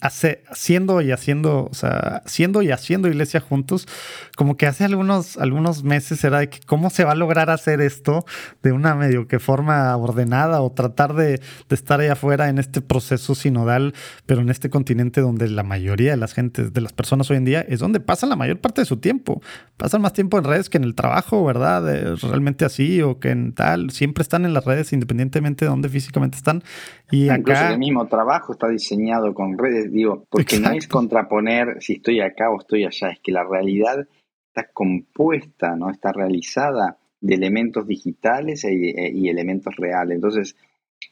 haciendo 0.00 1.00
y 1.00 1.10
haciendo, 1.10 1.68
o 1.70 1.74
sea, 1.74 2.22
haciendo 2.24 2.60
y 2.62 2.70
haciendo 2.70 3.08
iglesia 3.08 3.40
juntos, 3.40 3.88
como 4.36 4.56
que 4.56 4.66
hace 4.66 4.84
algunos, 4.84 5.38
algunos 5.38 5.84
meses 5.84 6.22
era 6.22 6.40
de 6.40 6.50
que 6.50 6.60
cómo 6.66 6.90
se 6.90 7.04
va 7.04 7.12
a 7.12 7.14
lograr 7.14 7.48
hacer 7.48 7.80
esto 7.80 8.26
de 8.62 8.72
una 8.72 8.94
medio 8.94 9.26
que 9.26 9.38
forma 9.38 9.96
ordenada 9.96 10.60
o 10.60 10.70
tratar 10.70 11.14
de, 11.14 11.40
estar 11.70 12.00
ahí 12.00 12.08
afuera 12.08 12.48
en 12.48 12.58
este 12.58 12.82
proceso 12.82 13.34
sinodal, 13.34 13.94
pero 14.26 14.42
en 14.42 14.50
este 14.50 14.68
continente 14.68 15.20
donde 15.20 15.48
la 15.48 15.62
mayoría 15.62 16.10
de 16.10 16.16
las 16.18 16.34
gentes, 16.34 16.72
de 16.72 16.80
las 16.80 16.92
personas 16.92 17.30
hoy 17.30 17.38
en 17.38 17.44
día, 17.44 17.60
es 17.62 17.80
donde 17.80 18.00
pasan 18.00 18.28
la 18.28 18.36
mayor 18.36 18.60
parte 18.60 18.82
de 18.82 18.84
su 18.84 18.98
tiempo. 18.98 19.40
Pasan 19.76 20.02
más 20.02 20.12
tiempo 20.12 20.38
en 20.38 20.44
redes 20.44 20.68
que 20.68 20.78
en 20.78 20.84
el 20.84 20.94
trabajo, 20.94 21.44
¿verdad? 21.44 22.16
realmente 22.22 22.64
así 22.64 23.02
o 23.02 23.18
que 23.18 23.30
en 23.30 23.52
tal. 23.52 23.90
Siempre 23.90 24.22
están 24.22 24.44
en 24.44 24.54
las 24.54 24.64
redes 24.64 24.92
independientemente 24.92 25.64
de 25.64 25.70
dónde 25.70 25.88
físicamente 25.88 26.36
están. 26.36 26.62
Y 27.10 27.28
acá... 27.28 27.72
el 27.72 27.78
mismo 27.78 28.06
trabajo 28.06 28.52
está 28.52 28.68
diseñado 28.68 29.34
con 29.34 29.56
redes, 29.58 29.85
digo, 29.88 30.26
porque 30.30 30.58
no 30.58 30.70
es 30.70 30.88
contraponer 30.88 31.76
si 31.80 31.94
estoy 31.94 32.20
acá 32.20 32.50
o 32.50 32.60
estoy 32.60 32.84
allá, 32.84 33.10
es 33.10 33.20
que 33.20 33.32
la 33.32 33.44
realidad 33.44 34.06
está 34.48 34.70
compuesta, 34.72 35.76
¿no? 35.76 35.90
Está 35.90 36.12
realizada 36.12 36.98
de 37.20 37.34
elementos 37.34 37.86
digitales 37.86 38.64
e, 38.64 38.70
e, 38.70 39.12
y 39.12 39.28
elementos 39.28 39.74
reales. 39.76 40.16
Entonces, 40.16 40.56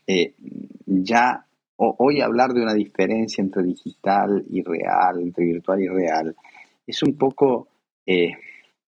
eh, 0.06 0.34
ya 0.86 1.46
hoy 1.76 2.20
hablar 2.20 2.52
de 2.52 2.62
una 2.62 2.74
diferencia 2.74 3.42
entre 3.42 3.62
digital 3.62 4.44
y 4.48 4.62
real, 4.62 5.20
entre 5.20 5.44
virtual 5.44 5.82
y 5.82 5.88
real, 5.88 6.36
es 6.86 7.02
un 7.02 7.16
poco, 7.16 7.68
eh, 8.06 8.32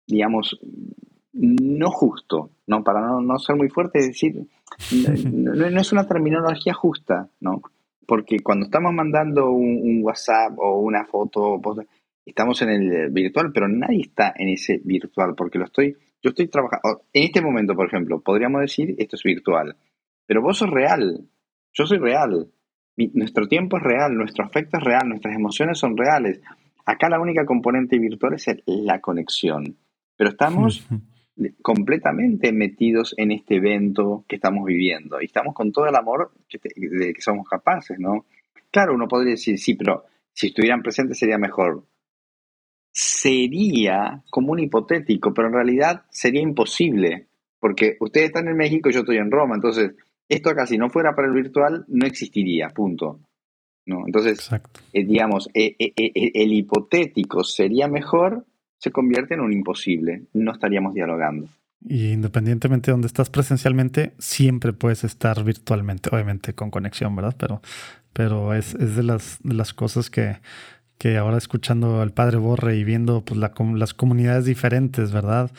digamos, 0.07 0.59
no 1.33 1.91
justo, 1.91 2.49
¿no? 2.67 2.83
Para 2.83 3.01
no, 3.01 3.39
ser 3.39 3.55
muy 3.55 3.69
fuerte, 3.69 3.99
es 3.99 4.07
decir, 4.07 4.47
no, 5.31 5.79
es 5.79 5.91
una 5.91 6.07
terminología 6.07 6.73
justa, 6.73 7.29
¿no? 7.39 7.61
Porque 8.05 8.39
cuando 8.39 8.65
estamos 8.65 8.93
mandando 8.93 9.51
un, 9.51 10.01
WhatsApp 10.03 10.57
o 10.57 10.79
una 10.79 11.05
foto, 11.05 11.61
estamos 12.25 12.61
en 12.61 12.69
el 12.69 13.09
virtual, 13.11 13.51
pero 13.53 13.67
nadie 13.67 14.01
está 14.01 14.33
en 14.35 14.49
ese 14.49 14.81
virtual, 14.83 15.35
porque 15.35 15.59
lo 15.59 15.65
estoy, 15.65 15.95
yo 16.21 16.29
estoy 16.29 16.47
trabajando, 16.47 17.03
en 17.13 17.23
este 17.23 17.41
momento, 17.41 17.75
por 17.75 17.87
ejemplo, 17.87 18.21
podríamos 18.21 18.61
decir, 18.61 18.95
esto 18.97 19.15
es 19.15 19.23
virtual, 19.23 19.75
pero 20.25 20.41
vos 20.41 20.57
sos 20.57 20.69
real, 20.69 21.27
yo 21.73 21.85
soy 21.85 21.99
real, 21.99 22.47
nuestro 23.13 23.47
tiempo 23.47 23.77
es 23.77 23.83
real, 23.83 24.15
nuestro 24.15 24.45
afecto 24.45 24.77
es 24.77 24.83
real, 24.83 25.07
nuestras 25.07 25.35
emociones 25.35 25.79
son 25.79 25.97
reales. 25.97 26.41
Acá 26.85 27.09
la 27.09 27.19
única 27.19 27.45
componente 27.45 27.97
virtual 27.97 28.33
es 28.33 28.47
la 28.65 28.99
conexión, 28.99 29.77
pero 30.17 30.31
estamos 30.31 30.85
completamente 31.61 32.51
metidos 32.51 33.13
en 33.17 33.31
este 33.31 33.55
evento 33.55 34.25
que 34.27 34.35
estamos 34.35 34.65
viviendo 34.65 35.21
y 35.21 35.25
estamos 35.25 35.53
con 35.53 35.71
todo 35.71 35.85
el 35.87 35.95
amor 35.95 36.31
de 36.49 37.13
que 37.13 37.21
somos 37.21 37.47
capaces, 37.47 37.97
¿no? 37.99 38.25
Claro, 38.69 38.93
uno 38.93 39.07
podría 39.07 39.31
decir, 39.31 39.57
sí, 39.57 39.75
pero 39.75 40.05
si 40.33 40.47
estuvieran 40.47 40.81
presentes 40.81 41.19
sería 41.19 41.37
mejor. 41.37 41.85
Sería 42.93 44.23
como 44.29 44.51
un 44.51 44.59
hipotético, 44.59 45.33
pero 45.33 45.47
en 45.47 45.53
realidad 45.53 46.03
sería 46.09 46.41
imposible, 46.41 47.27
porque 47.59 47.95
ustedes 47.99 48.27
están 48.27 48.47
en 48.47 48.57
México 48.57 48.89
y 48.89 48.93
yo 48.93 48.99
estoy 48.99 49.17
en 49.17 49.31
Roma, 49.31 49.55
entonces 49.55 49.93
esto 50.27 50.49
acá 50.49 50.65
si 50.65 50.77
no 50.77 50.89
fuera 50.89 51.15
para 51.15 51.27
el 51.27 51.33
virtual 51.33 51.85
no 51.87 52.05
existiría, 52.05 52.69
punto. 52.69 53.21
¿no? 53.85 54.05
Entonces, 54.05 54.49
eh, 54.93 55.05
digamos, 55.05 55.49
eh, 55.53 55.75
eh, 55.79 55.91
el 56.15 56.53
hipotético 56.53 57.43
sería 57.43 57.87
mejor 57.87 58.45
se 58.81 58.91
convierte 58.91 59.35
en 59.35 59.41
un 59.41 59.53
imposible. 59.53 60.23
No 60.33 60.51
estaríamos 60.51 60.95
dialogando. 60.95 61.47
Y 61.87 62.11
independientemente 62.11 62.87
de 62.87 62.93
donde 62.93 63.07
estás 63.07 63.29
presencialmente, 63.29 64.13
siempre 64.17 64.73
puedes 64.73 65.03
estar 65.03 65.43
virtualmente, 65.43 66.09
obviamente 66.11 66.53
con 66.53 66.71
conexión, 66.71 67.15
¿verdad? 67.15 67.35
Pero, 67.37 67.61
pero 68.11 68.53
es, 68.55 68.73
de, 68.73 69.03
las, 69.03 69.39
las 69.43 69.73
cosas 69.73 70.09
que, 70.09 70.37
que 70.97 71.17
ahora 71.17 71.37
escuchando 71.37 72.01
al 72.01 72.11
padre 72.11 72.37
Borre 72.37 72.75
y 72.75 72.83
viendo 72.83 73.23
pues, 73.23 73.39
las 73.39 73.93
comunidades 73.93 74.45
diferentes, 74.45 75.11
¿verdad? 75.11 75.51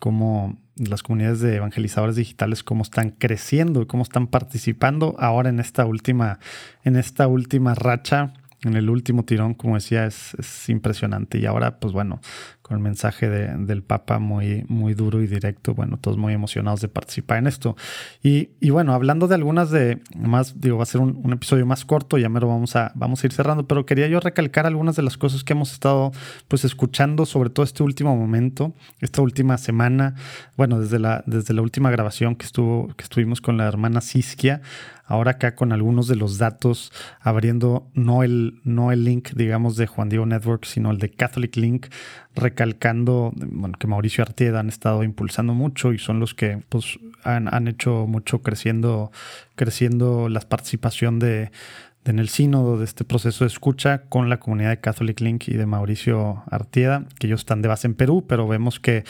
Cómo 0.00 0.58
las 0.76 1.02
comunidades 1.02 1.40
de 1.40 1.56
evangelizadores 1.56 2.16
digitales, 2.16 2.62
cómo 2.62 2.82
están 2.82 3.10
creciendo 3.10 3.80
y 3.80 3.86
cómo 3.86 4.02
están 4.02 4.26
participando 4.26 5.14
ahora 5.18 5.48
en 5.50 5.58
esta 5.58 5.86
última, 5.86 6.38
en 6.84 6.96
esta 6.96 7.28
última 7.28 7.74
racha 7.74 8.34
en 8.66 8.74
el 8.74 8.90
último 8.90 9.24
tirón, 9.24 9.54
como 9.54 9.74
decía, 9.74 10.06
es, 10.06 10.34
es, 10.34 10.68
impresionante. 10.68 11.38
Y 11.38 11.46
ahora, 11.46 11.78
pues 11.78 11.92
bueno, 11.92 12.20
con 12.66 12.78
el 12.78 12.82
mensaje 12.82 13.28
de, 13.28 13.56
del 13.64 13.84
Papa 13.84 14.18
muy, 14.18 14.64
muy 14.66 14.94
duro 14.94 15.22
y 15.22 15.28
directo. 15.28 15.72
Bueno, 15.72 15.98
todos 15.98 16.16
muy 16.16 16.32
emocionados 16.32 16.80
de 16.80 16.88
participar 16.88 17.38
en 17.38 17.46
esto. 17.46 17.76
Y, 18.24 18.50
y 18.58 18.70
bueno, 18.70 18.92
hablando 18.92 19.28
de 19.28 19.36
algunas 19.36 19.70
de 19.70 20.00
más, 20.16 20.60
digo, 20.60 20.76
va 20.76 20.82
a 20.82 20.86
ser 20.86 21.00
un, 21.00 21.20
un, 21.22 21.32
episodio 21.32 21.64
más 21.64 21.84
corto, 21.84 22.18
ya 22.18 22.28
mero 22.28 22.48
vamos 22.48 22.74
a, 22.74 22.90
vamos 22.96 23.22
a 23.22 23.26
ir 23.28 23.32
cerrando, 23.32 23.68
pero 23.68 23.86
quería 23.86 24.08
yo 24.08 24.18
recalcar 24.18 24.66
algunas 24.66 24.96
de 24.96 25.02
las 25.02 25.16
cosas 25.16 25.44
que 25.44 25.52
hemos 25.52 25.72
estado 25.72 26.10
pues 26.48 26.64
escuchando, 26.64 27.24
sobre 27.24 27.50
todo 27.50 27.62
este 27.62 27.84
último 27.84 28.16
momento, 28.16 28.74
esta 29.00 29.22
última 29.22 29.58
semana, 29.58 30.16
bueno, 30.56 30.80
desde 30.80 30.98
la, 30.98 31.22
desde 31.26 31.54
la 31.54 31.62
última 31.62 31.92
grabación 31.92 32.34
que, 32.34 32.46
estuvo, 32.46 32.88
que 32.96 33.04
estuvimos 33.04 33.40
con 33.40 33.58
la 33.58 33.68
hermana 33.68 34.00
Siskia, 34.00 34.60
ahora 35.06 35.32
acá 35.32 35.54
con 35.54 35.72
algunos 35.72 36.08
de 36.08 36.16
los 36.16 36.38
datos, 36.38 36.92
abriendo 37.20 37.88
no 37.94 38.22
el, 38.22 38.60
no 38.64 38.92
el 38.92 39.04
link, 39.04 39.30
digamos, 39.34 39.76
de 39.76 39.86
Juan 39.86 40.08
Diego 40.08 40.26
Network, 40.26 40.64
sino 40.64 40.90
el 40.90 40.98
de 40.98 41.10
Catholic 41.10 41.56
Link, 41.56 41.86
recalcando 42.36 43.32
que 43.78 43.86
Mauricio 43.86 44.22
Artieda 44.22 44.60
han 44.60 44.68
estado 44.68 45.02
impulsando 45.02 45.54
mucho 45.54 45.92
y 45.92 45.98
son 45.98 46.20
los 46.20 46.34
que 46.34 46.62
pues, 46.68 46.98
han, 47.24 47.66
hecho 47.66 48.06
mucho 48.06 48.42
creciendo, 48.42 49.10
creciendo 49.56 50.28
la 50.28 50.40
participación 50.40 51.18
de, 51.18 51.50
en 52.04 52.18
el 52.18 52.28
sínodo 52.28 52.78
de 52.78 52.84
este 52.84 53.04
proceso 53.04 53.44
de 53.44 53.48
escucha 53.48 54.02
con 54.08 54.28
la 54.28 54.38
comunidad 54.38 54.70
de 54.70 54.80
Catholic 54.80 55.20
Link 55.20 55.48
y 55.48 55.54
de 55.54 55.66
Mauricio 55.66 56.44
Artieda, 56.50 57.06
que 57.18 57.26
ellos 57.26 57.40
están 57.40 57.62
de 57.62 57.68
base 57.68 57.86
en 57.86 57.94
Perú, 57.94 58.26
pero 58.28 58.46
vemos 58.46 58.78
que 58.78 59.04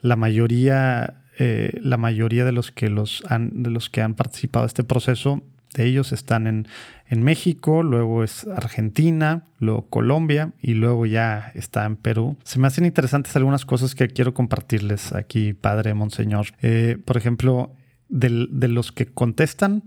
la 0.00 0.16
mayoría, 0.16 1.22
eh, 1.38 1.78
la 1.80 1.96
mayoría 1.96 2.44
de 2.44 2.52
los 2.52 2.72
que 2.72 2.90
los 2.90 3.22
han, 3.28 3.62
de 3.62 3.70
los 3.70 3.88
que 3.88 4.02
han 4.02 4.14
participado 4.14 4.64
de 4.64 4.68
este 4.68 4.84
proceso 4.84 5.42
de 5.74 5.84
ellos 5.84 6.12
están 6.12 6.46
en, 6.46 6.68
en 7.06 7.22
México, 7.22 7.82
luego 7.82 8.24
es 8.24 8.46
Argentina, 8.46 9.44
luego 9.58 9.88
Colombia 9.88 10.52
y 10.62 10.74
luego 10.74 11.04
ya 11.06 11.52
está 11.54 11.84
en 11.84 11.96
Perú. 11.96 12.38
Se 12.44 12.58
me 12.58 12.66
hacen 12.66 12.86
interesantes 12.86 13.36
algunas 13.36 13.66
cosas 13.66 13.94
que 13.94 14.08
quiero 14.08 14.32
compartirles 14.32 15.12
aquí, 15.12 15.52
Padre 15.52 15.94
Monseñor. 15.94 16.46
Eh, 16.62 16.96
por 17.04 17.16
ejemplo, 17.16 17.74
de 18.08 18.68
los 18.68 18.92
que 18.92 19.06
contestan, 19.06 19.82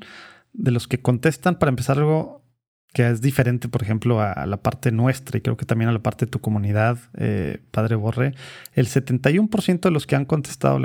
de 0.54 0.72
los 0.72 0.88
que 0.88 1.00
contestan, 1.00 1.58
para 1.60 1.70
empezar 1.70 1.98
algo 1.98 2.47
que 2.94 3.08
es 3.08 3.22
diferente, 3.22 3.68
por 3.68 3.84
ejemplo, 3.84 4.22
a, 4.22 4.46
la 4.46 4.58
parte 4.58 4.92
nuestra 4.92 5.38
y 5.38 5.42
creo 5.42 5.58
que 5.58 5.66
también 5.66 5.90
a 5.90 5.92
la 5.92 6.00
parte 6.00 6.26
de 6.26 6.32
tu 6.32 6.40
comunidad, 6.40 6.98
eh, 7.16 7.60
Padre 7.72 7.96
Borre, 7.96 8.34
el 8.74 8.88
71% 8.88 9.82
de 9.82 9.92
los 9.92 10.08
que 10.08 10.16
han 10.16 10.26
contestado, 10.26 10.80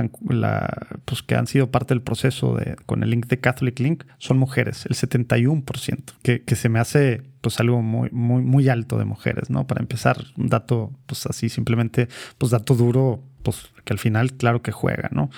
pues 1.04 1.23
que 1.23 1.35
han 1.37 1.47
sido 1.47 1.71
parte 1.71 1.94
del 1.94 2.02
proceso 2.02 2.54
de, 2.56 2.76
con 2.87 3.02
el 3.02 3.11
link 3.11 3.26
de 3.26 3.40
Catholic 3.40 3.78
Link 3.78 4.04
son 4.18 4.38
mujeres, 4.38 4.85
el 4.87 4.97
71%, 4.97 6.14
que, 6.23 6.42
que 6.42 6.56
se 6.56 6.68
me 6.68 6.80
hace 6.80 7.23
pues 7.40 7.59
algo 7.61 7.82
muy, 7.82 8.09
muy, 8.12 8.42
muy 8.42 8.68
alto 8.68 8.99
de 8.99 9.04
mujeres, 9.04 9.50
¿no? 9.50 9.66
Para 9.66 9.80
empezar, 9.80 10.25
un 10.37 10.49
dato, 10.49 10.92
pues 11.06 11.26
así 11.26 11.49
simplemente, 11.49 12.09
pues 12.38 12.52
dato 12.52 12.75
duro, 12.75 13.23
pues 13.42 13.66
que 13.85 13.92
al 13.92 13.99
final, 13.99 14.35
claro 14.35 14.62
que 14.62 14.71
juega, 14.73 15.09
¿no? 15.12 15.30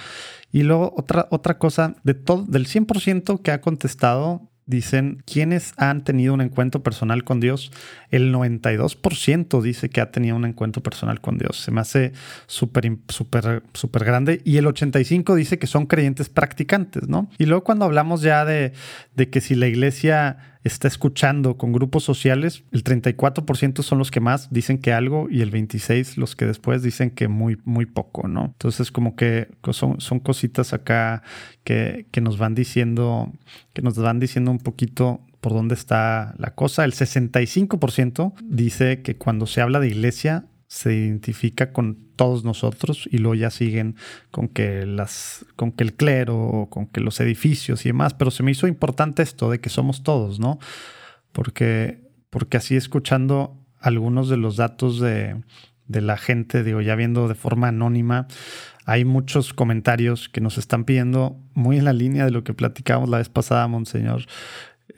Y 0.52 0.62
luego 0.62 0.92
otra, 0.97 1.26
otra 1.30 1.59
cosa, 1.59 1.97
de 2.04 2.14
todo, 2.14 2.44
del 2.44 2.66
100% 2.66 3.42
que 3.42 3.50
ha 3.50 3.61
contestado, 3.61 4.50
dicen 4.66 5.23
quienes 5.26 5.75
han 5.76 6.04
tenido 6.04 6.33
un 6.35 6.40
encuentro 6.40 6.83
personal 6.83 7.25
con 7.25 7.40
Dios. 7.40 7.71
El 8.11 8.33
92% 8.33 9.61
dice 9.61 9.90
que 9.90 10.00
ha 10.00 10.11
tenido 10.11 10.37
un 10.37 10.44
encuentro 10.44 10.83
personal 10.83 11.21
con 11.21 11.38
Dios. 11.38 11.61
Se 11.61 11.71
me 11.71 11.80
hace 11.80 12.12
súper, 12.47 12.97
súper, 13.09 13.62
súper 13.75 14.04
grande. 14.04 14.40
Y 14.44 14.56
el 14.56 14.66
85% 14.66 15.35
dice 15.35 15.59
que 15.59 15.66
son 15.66 15.87
creyentes 15.87 16.28
practicantes, 16.28 17.09
¿no? 17.09 17.28
Y 17.38 17.47
luego 17.47 17.64
cuando 17.64 17.85
hablamos 17.85 18.23
ya 18.23 18.44
de, 18.44 18.73
de 19.14 19.30
que 19.30 19.40
si 19.40 19.54
la 19.54 19.66
iglesia 19.66 20.54
está 20.64 20.88
escuchando 20.88 21.56
con 21.56 21.73
grupos 21.73 22.04
sociales, 22.04 22.64
el 22.73 22.83
34% 22.83 23.83
son 23.83 23.99
los 23.99 24.11
que 24.11 24.21
más 24.21 24.50
dicen 24.50 24.78
que 24.78 24.92
algo 24.92 25.28
y 25.30 25.42
el 25.42 25.52
26% 25.52 26.16
los 26.16 26.35
que 26.35 26.47
después 26.47 26.83
dicen 26.83 27.11
que 27.11 27.28
muy, 27.28 27.59
muy 27.64 27.87
poco, 27.87 28.26
¿no? 28.28 28.47
Entonces 28.47 28.90
como 28.90 29.14
que 29.14 29.49
son, 29.73 30.00
son 30.00 30.21
cositas 30.21 30.73
acá 30.73 31.23
que, 31.64 32.06
que 32.11 32.21
nos 32.23 32.38
van 32.38 32.54
diciendo, 32.54 33.30
que 33.75 33.83
nos 33.83 33.97
van 33.99 34.18
diciendo 34.18 34.50
un 34.50 34.59
poquito 34.59 35.21
por 35.40 35.52
dónde 35.52 35.75
está 35.75 36.35
la 36.38 36.54
cosa. 36.54 36.87
El 36.87 36.92
65% 36.92 38.33
dice 38.42 39.02
que 39.02 39.16
cuando 39.16 39.47
se 39.47 39.61
habla 39.61 39.80
de 39.80 39.88
iglesia 39.88 40.47
se 40.66 40.94
identifica 40.94 41.73
con 41.73 41.97
todos 42.16 42.44
nosotros 42.44 43.09
y 43.11 43.18
luego 43.18 43.35
ya 43.35 43.50
siguen 43.50 43.97
con 44.30 44.49
que 44.49 44.87
las 44.87 45.44
con 45.56 45.73
que 45.73 45.85
el 45.85 45.94
clero, 45.94 46.68
con 46.71 46.87
que 46.87 47.00
los 47.00 47.21
edificios 47.21 47.85
y 47.85 47.90
demás, 47.90 48.14
pero 48.14 48.30
se 48.30 48.42
me 48.42 48.50
hizo 48.50 48.66
importante 48.66 49.23
esto 49.23 49.50
de 49.50 49.61
que 49.61 49.68
somos 49.68 50.02
todos, 50.02 50.40
¿no? 50.40 50.59
Porque 51.33 52.02
porque 52.30 52.56
así 52.56 52.76
escuchando 52.76 53.56
algunos 53.78 54.28
de 54.28 54.37
los 54.37 54.56
datos 54.56 54.99
de, 54.99 55.40
de 55.87 56.00
la 56.00 56.16
gente, 56.16 56.64
digo, 56.64 56.80
ya 56.80 56.97
viendo 56.97 57.28
de 57.28 57.35
forma 57.35 57.68
anónima, 57.68 58.26
hay 58.87 59.04
muchos 59.04 59.54
comentarios 59.54 60.28
que 60.28 60.40
nos 60.40 60.59
están 60.59 60.85
pidiendo 60.85 61.38
muy 61.54 61.78
en 61.78 61.85
la 61.85 61.92
línea 61.92 62.25
de 62.25 62.30
lo 62.30 62.44
que 62.44 62.54
platicamos 62.54 63.09
la 63.09 63.18
vez 63.18 63.28
pasada, 63.28 63.66
Monseñor, 63.68 64.25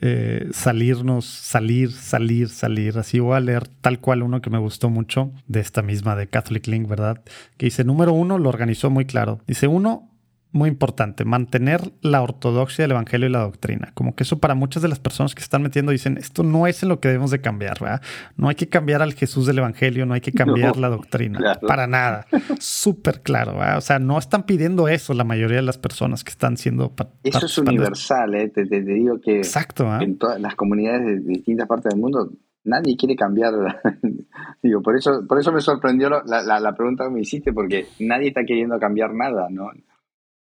eh, 0.01 0.49
salirnos, 0.51 1.25
salir, 1.25 1.91
salir, 1.91 2.49
salir. 2.49 2.97
Así 2.97 3.19
voy 3.19 3.35
a 3.35 3.39
leer 3.39 3.67
tal 3.67 3.99
cual 3.99 4.23
uno 4.23 4.41
que 4.41 4.49
me 4.49 4.59
gustó 4.59 4.89
mucho 4.89 5.31
de 5.47 5.59
esta 5.59 5.81
misma 5.81 6.15
de 6.15 6.27
Catholic 6.27 6.67
Link, 6.67 6.87
¿verdad? 6.87 7.23
Que 7.57 7.67
dice, 7.67 7.83
número 7.83 8.13
uno, 8.13 8.37
lo 8.37 8.49
organizó 8.49 8.89
muy 8.89 9.05
claro. 9.05 9.39
Dice, 9.47 9.67
uno, 9.67 10.11
muy 10.57 10.69
importante, 10.69 11.23
mantener 11.23 11.93
la 12.01 12.21
ortodoxia 12.21 12.83
del 12.83 12.91
Evangelio 12.91 13.27
y 13.27 13.31
la 13.31 13.39
doctrina. 13.39 13.91
Como 13.93 14.15
que 14.15 14.23
eso 14.23 14.39
para 14.39 14.55
muchas 14.55 14.83
de 14.83 14.89
las 14.89 14.99
personas 14.99 15.35
que 15.35 15.41
están 15.41 15.61
metiendo 15.61 15.91
dicen, 15.91 16.17
esto 16.17 16.43
no 16.43 16.67
es 16.67 16.83
en 16.83 16.89
lo 16.89 16.99
que 16.99 17.07
debemos 17.07 17.31
de 17.31 17.39
cambiar, 17.39 17.79
¿verdad? 17.79 18.01
No 18.35 18.49
hay 18.49 18.55
que 18.55 18.67
cambiar 18.67 19.01
al 19.01 19.13
Jesús 19.13 19.45
del 19.45 19.59
Evangelio, 19.59 20.05
no 20.05 20.13
hay 20.13 20.21
que 20.21 20.31
cambiar 20.31 20.77
la 20.77 20.89
doctrina, 20.89 21.39
para 21.65 21.87
nada. 21.87 22.25
Súper 22.59 23.21
claro, 23.21 23.53
¿verdad? 23.53 23.77
O 23.77 23.81
sea, 23.81 23.99
no 23.99 24.17
están 24.17 24.43
pidiendo 24.43 24.87
eso 24.87 25.13
la 25.13 25.23
mayoría 25.23 25.57
de 25.57 25.63
las 25.63 25.77
personas 25.77 26.23
que 26.23 26.31
están 26.31 26.57
siendo... 26.57 26.93
Eso 27.23 27.45
es 27.45 27.57
universal, 27.57 28.35
¿eh? 28.35 28.49
te, 28.49 28.65
digo 28.65 29.21
que 29.21 29.37
Exacto, 29.37 29.87
en 30.01 30.17
todas 30.17 30.41
las 30.41 30.55
comunidades 30.55 31.05
de 31.05 31.19
distintas 31.19 31.67
partes 31.67 31.93
del 31.93 32.01
mundo 32.01 32.31
nadie 32.67 32.95
quiere 32.95 33.15
cambiar. 33.15 33.53
Digo, 34.61 34.81
por 34.81 34.95
eso, 34.95 35.25
por 35.27 35.39
eso 35.39 35.51
me 35.51 35.61
sorprendió 35.61 36.09
la, 36.09 36.43
la, 36.43 36.59
la, 36.59 36.75
pregunta 36.75 37.05
que 37.05 37.11
me 37.11 37.21
hiciste, 37.21 37.53
porque 37.53 37.87
nadie 37.99 38.27
está 38.27 38.43
queriendo 38.45 38.77
cambiar 38.79 39.13
nada, 39.13 39.47
¿no? 39.49 39.71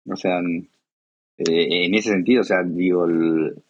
O 0.05 0.15
sea, 0.15 0.39
eh, 1.37 1.85
en 1.85 1.95
ese 1.95 2.09
sentido, 2.09 2.41
o 2.41 2.43
sea, 2.45 2.63
digo, 2.63 3.07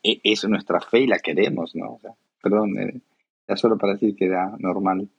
e, 0.03 0.19
es 0.23 0.47
nuestra 0.47 0.81
fe 0.81 1.01
y 1.01 1.07
la 1.07 1.19
queremos, 1.19 1.75
¿no? 1.75 1.93
O 1.93 1.99
sea, 1.99 2.11
perdón, 2.41 2.77
eh, 2.79 3.01
ya 3.47 3.55
solo 3.55 3.77
para 3.77 3.93
decir 3.93 4.15
que 4.15 4.25
era 4.25 4.55
normal. 4.59 5.09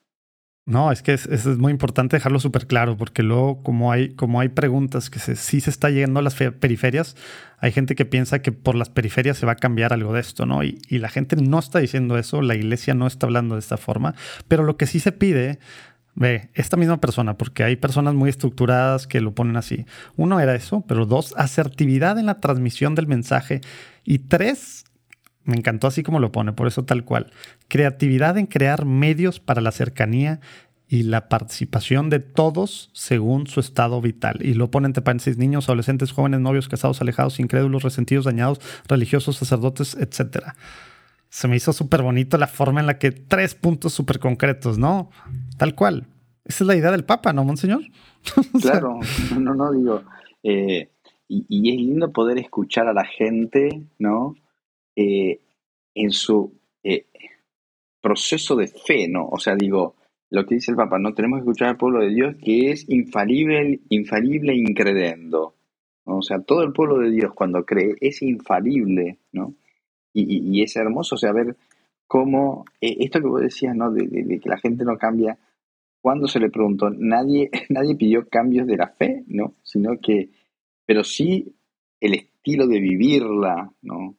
No, 0.67 0.91
es 0.91 1.03
que 1.03 1.13
es, 1.13 1.27
es 1.27 1.47
muy 1.59 1.73
importante 1.73 2.17
dejarlo 2.17 2.41
súper 2.41 2.67
claro, 2.67 2.97
porque 2.97 3.23
luego, 3.23 3.63
como 3.63 3.93
hay, 3.93 4.15
como 4.15 4.41
hay 4.41 4.49
preguntas 4.49 5.11
que 5.11 5.19
se, 5.19 5.37
sí 5.37 5.61
se 5.61 5.69
está 5.69 5.91
llegando 5.91 6.21
a 6.21 6.23
las 6.23 6.37
periferias, 6.37 7.17
hay 7.59 7.71
gente 7.71 7.95
que 7.95 8.07
piensa 8.07 8.41
que 8.41 8.51
por 8.51 8.75
las 8.75 8.89
periferias 8.89 9.37
se 9.37 9.45
va 9.45 9.53
a 9.53 9.57
cambiar 9.57 9.93
algo 9.93 10.15
de 10.15 10.21
esto, 10.21 10.47
¿no? 10.47 10.65
Y, 10.65 10.79
y 10.89 10.99
la 10.99 11.11
gente 11.11 11.37
no 11.37 11.59
está 11.59 11.81
diciendo 11.81 12.17
eso, 12.17 12.41
la 12.41 12.55
iglesia 12.55 12.95
no 12.95 13.07
está 13.07 13.27
hablando 13.27 13.57
de 13.57 13.61
esta 13.61 13.77
forma, 13.77 14.15
pero 14.49 14.65
lo 14.65 14.79
que 14.79 14.87
sí 14.87 15.01
se 15.01 15.13
pide 15.13 15.59
Ve, 16.17 16.51
esta 16.55 16.77
misma 16.77 17.01
persona, 17.01 17.37
porque 17.37 17.65
hay 17.65 17.77
personas 17.77 18.15
muy 18.15 18.31
estructuradas 18.31 19.07
que 19.07 19.21
lo 19.21 19.35
ponen 19.35 19.57
así. 19.57 19.85
Uno 20.17 20.39
era 20.39 20.55
eso, 20.55 20.85
pero 20.87 21.07
dos, 21.07 21.35
asertividad 21.37 22.19
en 22.19 22.27
la 22.27 22.41
transmisión 22.41 22.95
del 22.95 23.09
mensaje. 23.09 23.61
Y 24.05 24.21
tres, 24.21 24.85
me 25.45 25.57
encantó 25.57 25.87
así 25.87 26.03
como 26.03 26.21
lo 26.21 26.31
pone, 26.31 26.53
por 26.53 26.69
eso 26.69 26.85
tal 26.85 27.05
cual. 27.05 27.33
Creatividad 27.69 28.39
en 28.39 28.47
crear 28.47 28.85
medios 28.85 29.41
para 29.41 29.61
la 29.61 29.73
cercanía 29.73 30.41
y 30.89 31.03
la 31.03 31.29
participación 31.29 32.11
de 32.11 32.21
todos 32.21 32.91
según 32.93 33.47
su 33.47 33.59
estado 33.59 34.01
vital. 34.01 34.39
Y 34.41 34.55
lo 34.55 34.71
pone 34.71 34.87
entre 34.87 35.03
paréntesis 35.03 35.39
niños, 35.39 35.69
adolescentes, 35.69 36.13
jóvenes, 36.13 36.41
novios, 36.41 36.69
casados, 36.69 37.01
alejados, 37.01 37.41
incrédulos, 37.41 37.83
resentidos, 37.83 38.27
dañados, 38.27 38.61
religiosos, 38.87 39.37
sacerdotes, 39.37 39.97
etc. 39.97 40.53
Se 41.29 41.49
me 41.49 41.57
hizo 41.57 41.73
súper 41.73 42.03
bonito 42.03 42.39
la 42.39 42.47
forma 42.47 42.81
en 42.81 42.87
la 42.87 42.99
que 42.99 43.11
tres 43.11 43.55
puntos 43.55 43.93
súper 43.93 44.21
concretos, 44.21 44.79
¿no? 44.79 45.11
Tal 45.57 45.75
cual. 45.75 46.07
Esa 46.45 46.65
es 46.65 46.69
la 46.69 46.77
idea 46.77 46.91
del 46.91 47.05
Papa, 47.05 47.33
¿no, 47.33 47.45
Monseñor? 47.45 47.83
claro, 48.61 49.01
no, 49.39 49.55
no, 49.55 49.73
digo. 49.73 50.03
Eh, 50.43 50.89
y, 51.29 51.71
es 51.71 51.77
lindo 51.77 52.13
poder 52.13 52.39
escuchar 52.39 52.87
a 52.87 52.93
la 52.93 53.05
gente, 53.05 53.83
¿no? 53.99 54.37
Eh, 54.95 55.41
en 55.95 56.11
su 56.11 56.53
eh, 56.83 57.07
proceso 58.01 58.57
de 58.57 58.69
fe, 58.69 59.09
¿no? 59.09 59.27
O 59.29 59.39
sea, 59.39 59.57
digo, 59.57 59.95
lo 60.31 60.45
que 60.45 60.57
dice 60.57 60.71
el 60.71 60.77
Papa, 60.77 60.99
no 60.99 61.15
tenemos 61.15 61.39
que 61.39 61.43
escuchar 61.43 61.69
al 61.69 61.77
pueblo 61.77 62.01
de 62.01 62.11
Dios 62.11 62.37
que 62.43 62.71
es 62.71 62.89
infalible, 62.89 63.81
infalible 63.89 64.53
e 64.53 64.59
incredendo. 64.59 65.55
O 66.05 66.21
sea, 66.21 66.41
todo 66.41 66.63
el 66.63 66.73
pueblo 66.73 66.99
de 66.99 67.11
Dios 67.11 67.33
cuando 67.35 67.65
cree 67.65 67.95
es 68.01 68.21
infalible, 68.21 69.19
¿no? 69.33 69.55
Y, 70.13 70.59
y, 70.59 70.63
es 70.63 70.77
hermoso, 70.77 71.17
o 71.17 71.19
sea, 71.19 71.33
ver 71.33 71.57
cómo, 72.07 72.65
esto 72.81 73.21
que 73.21 73.27
vos 73.27 73.41
decías, 73.41 73.75
¿no? 73.75 73.91
de, 73.91 74.41
que 74.41 74.49
la 74.49 74.59
gente 74.59 74.85
no 74.85 74.97
cambia, 74.99 75.39
cuando 76.01 76.29
se 76.29 76.39
le 76.39 76.51
preguntó, 76.51 76.91
nadie, 76.91 77.51
nadie 77.71 77.97
pidió 77.97 78.29
cambios 78.29 78.67
de 78.67 78.77
la 78.77 78.89
fe, 78.89 79.25
¿no? 79.27 79.55
Sino 79.63 79.99
que, 80.03 80.29
pero 80.85 81.03
sí 81.03 81.57
el 81.99 82.15
estilo 82.15 82.67
de 82.67 82.79
vivirla, 82.79 83.73
¿no? 83.81 84.15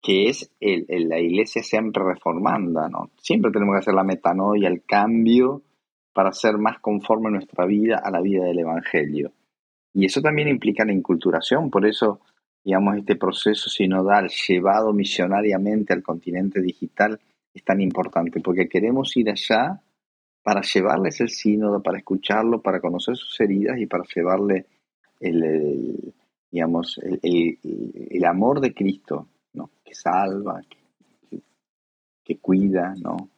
Que 0.00 0.28
es 0.30 0.50
el, 0.58 0.86
la 0.88 1.20
iglesia 1.20 1.62
siempre 1.62 2.02
reformanda, 2.02 2.88
¿no? 2.88 3.10
Siempre 3.18 3.50
tenemos 3.50 3.74
que 3.74 3.80
hacer 3.80 3.94
la 3.94 4.04
metanoia, 4.04 4.68
el 4.68 4.84
cambio 4.84 5.62
para 6.14 6.32
ser 6.32 6.56
más 6.56 6.78
conforme 6.80 7.30
nuestra 7.30 7.66
vida 7.66 8.00
a 8.02 8.10
la 8.10 8.22
vida 8.22 8.44
del 8.44 8.60
Evangelio. 8.60 9.32
Y 9.92 10.06
eso 10.06 10.22
también 10.22 10.48
implica 10.48 10.86
la 10.86 10.92
inculturación, 10.92 11.70
por 11.70 11.86
eso, 11.86 12.20
digamos, 12.64 12.96
este 12.96 13.16
proceso 13.16 13.68
sinodal 13.68 14.30
llevado 14.30 14.94
misionariamente 14.94 15.92
al 15.92 16.02
continente 16.02 16.62
digital 16.62 17.20
es 17.54 17.64
tan 17.64 17.80
importante, 17.80 18.40
porque 18.40 18.68
queremos 18.68 19.16
ir 19.16 19.30
allá 19.30 19.80
para 20.42 20.62
llevarles 20.62 21.20
el 21.20 21.28
sínodo, 21.28 21.82
para 21.82 21.98
escucharlo, 21.98 22.62
para 22.62 22.80
conocer 22.80 23.16
sus 23.16 23.38
heridas 23.40 23.78
y 23.78 23.86
para 23.86 24.04
llevarle 24.04 24.66
el, 25.20 26.14
digamos, 26.50 27.00
el, 27.22 28.24
amor 28.24 28.60
de 28.60 28.72
Cristo, 28.72 29.28
¿no? 29.52 29.70
que 29.84 29.94
salva, 29.94 30.60
que, 32.24 32.38
cuida, 32.38 32.94
¿no? 33.00 33.28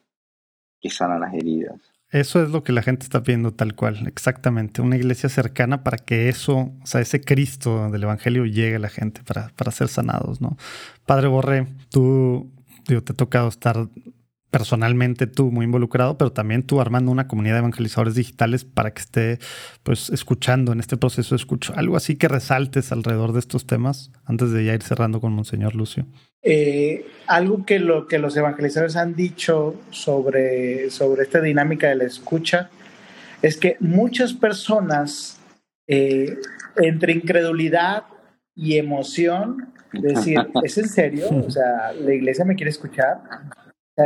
que 0.81 0.90
sana 0.90 1.18
las 1.18 1.35
heridas. 1.35 1.81
Eso 2.11 2.42
es 2.42 2.51
lo 2.51 2.64
que 2.64 2.73
la 2.73 2.83
gente 2.83 3.05
está 3.05 3.23
pidiendo 3.23 3.53
tal 3.53 3.77
cual, 3.77 4.09
exactamente. 4.09 4.83
Una 4.83 4.96
iglesia 4.96 5.29
cercana 5.29 5.85
para 5.85 5.96
que 5.96 6.29
eso, 6.29 6.73
o 6.83 6.87
sea, 6.87 7.01
ese 7.01 7.20
Cristo 7.20 7.88
del 7.90 8.03
Evangelio 8.03 8.46
llegue 8.46 8.77
a 8.77 8.81
la 8.81 8.88
gente 8.88 9.23
para, 9.23 9.51
para 9.57 9.70
ser 9.70 9.87
sanados, 9.87 10.40
¿no? 10.40 10.57
Padre 11.07 11.29
Borré, 11.29 11.68
tú 11.88 12.51
digo, 12.87 13.03
te 13.03 13.12
ha 13.12 13.16
tocado 13.16 13.49
estar 13.49 13.88
personalmente 14.51 15.27
tú 15.27 15.51
muy 15.51 15.64
involucrado, 15.64 16.19
pero 16.19 16.33
también 16.33 16.64
tú 16.64 16.81
armando 16.81 17.12
una 17.12 17.29
comunidad 17.29 17.55
de 17.55 17.61
evangelizadores 17.61 18.14
digitales 18.16 18.64
para 18.64 18.93
que 18.93 19.01
esté 19.01 19.38
pues 19.83 20.11
escuchando 20.11 20.73
en 20.73 20.81
este 20.81 20.97
proceso 20.97 21.35
de 21.35 21.37
escucha. 21.37 21.73
Algo 21.77 21.97
así 21.97 22.16
que 22.16 22.29
resaltes 22.29 22.90
alrededor 22.90 23.33
de 23.33 23.38
estos 23.38 23.66
temas 23.66 24.11
antes 24.25 24.51
de 24.51 24.64
ya 24.64 24.75
ir 24.75 24.83
cerrando 24.83 25.21
con 25.21 25.33
Monseñor 25.33 25.77
Lucio. 25.77 26.07
Eh, 26.43 27.07
algo 27.27 27.64
que, 27.64 27.79
lo, 27.79 28.07
que 28.07 28.19
los 28.19 28.37
evangelizadores 28.37 28.97
han 28.97 29.14
dicho 29.14 29.77
sobre, 29.90 30.90
sobre 30.90 31.23
esta 31.23 31.40
dinámica 31.40 31.88
de 31.88 31.97
la 31.97 32.05
escucha 32.05 32.71
es 33.43 33.57
que 33.57 33.77
muchas 33.79 34.33
personas 34.33 35.40
eh, 35.87 36.38
entre 36.77 37.12
incredulidad 37.12 38.05
y 38.55 38.77
emoción, 38.77 39.73
decir, 39.92 40.38
¿es 40.64 40.79
en 40.79 40.88
serio? 40.88 41.26
O 41.46 41.50
sea, 41.50 41.92
¿la 41.92 42.14
iglesia 42.14 42.44
me 42.44 42.55
quiere 42.55 42.70
escuchar? 42.70 43.20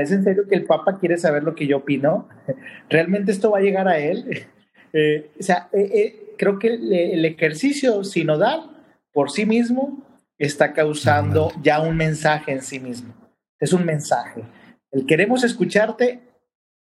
¿es 0.01 0.11
en 0.11 0.25
serio 0.25 0.47
que 0.49 0.57
el 0.57 0.65
Papa 0.65 0.99
quiere 0.99 1.17
saber 1.19 1.43
lo 1.43 1.55
que 1.55 1.67
yo 1.67 1.79
opino? 1.79 2.29
¿Realmente 2.89 3.33
esto 3.33 3.51
va 3.51 3.59
a 3.59 3.63
llegar 3.63 3.89
a 3.89 3.99
él? 3.99 4.47
Eh, 4.97 5.33
o 5.41 5.43
sea, 5.43 5.69
eh, 5.73 5.91
eh, 5.93 6.35
creo 6.39 6.57
que 6.57 6.69
el, 6.69 7.25
ejercicio 7.25 8.05
sinodal 8.05 8.71
por 9.13 9.33
sí 9.33 9.45
mismo 9.45 10.07
está 10.39 10.73
causando 10.73 11.51
ya 11.61 11.81
un 11.81 11.97
mensaje 11.97 12.53
en 12.53 12.63
sí 12.63 12.79
mismo. 12.79 13.13
Es 13.59 13.73
un 13.73 13.85
mensaje. 13.85 14.45
El 14.93 15.05
queremos 15.05 15.43
escucharte, 15.43 16.21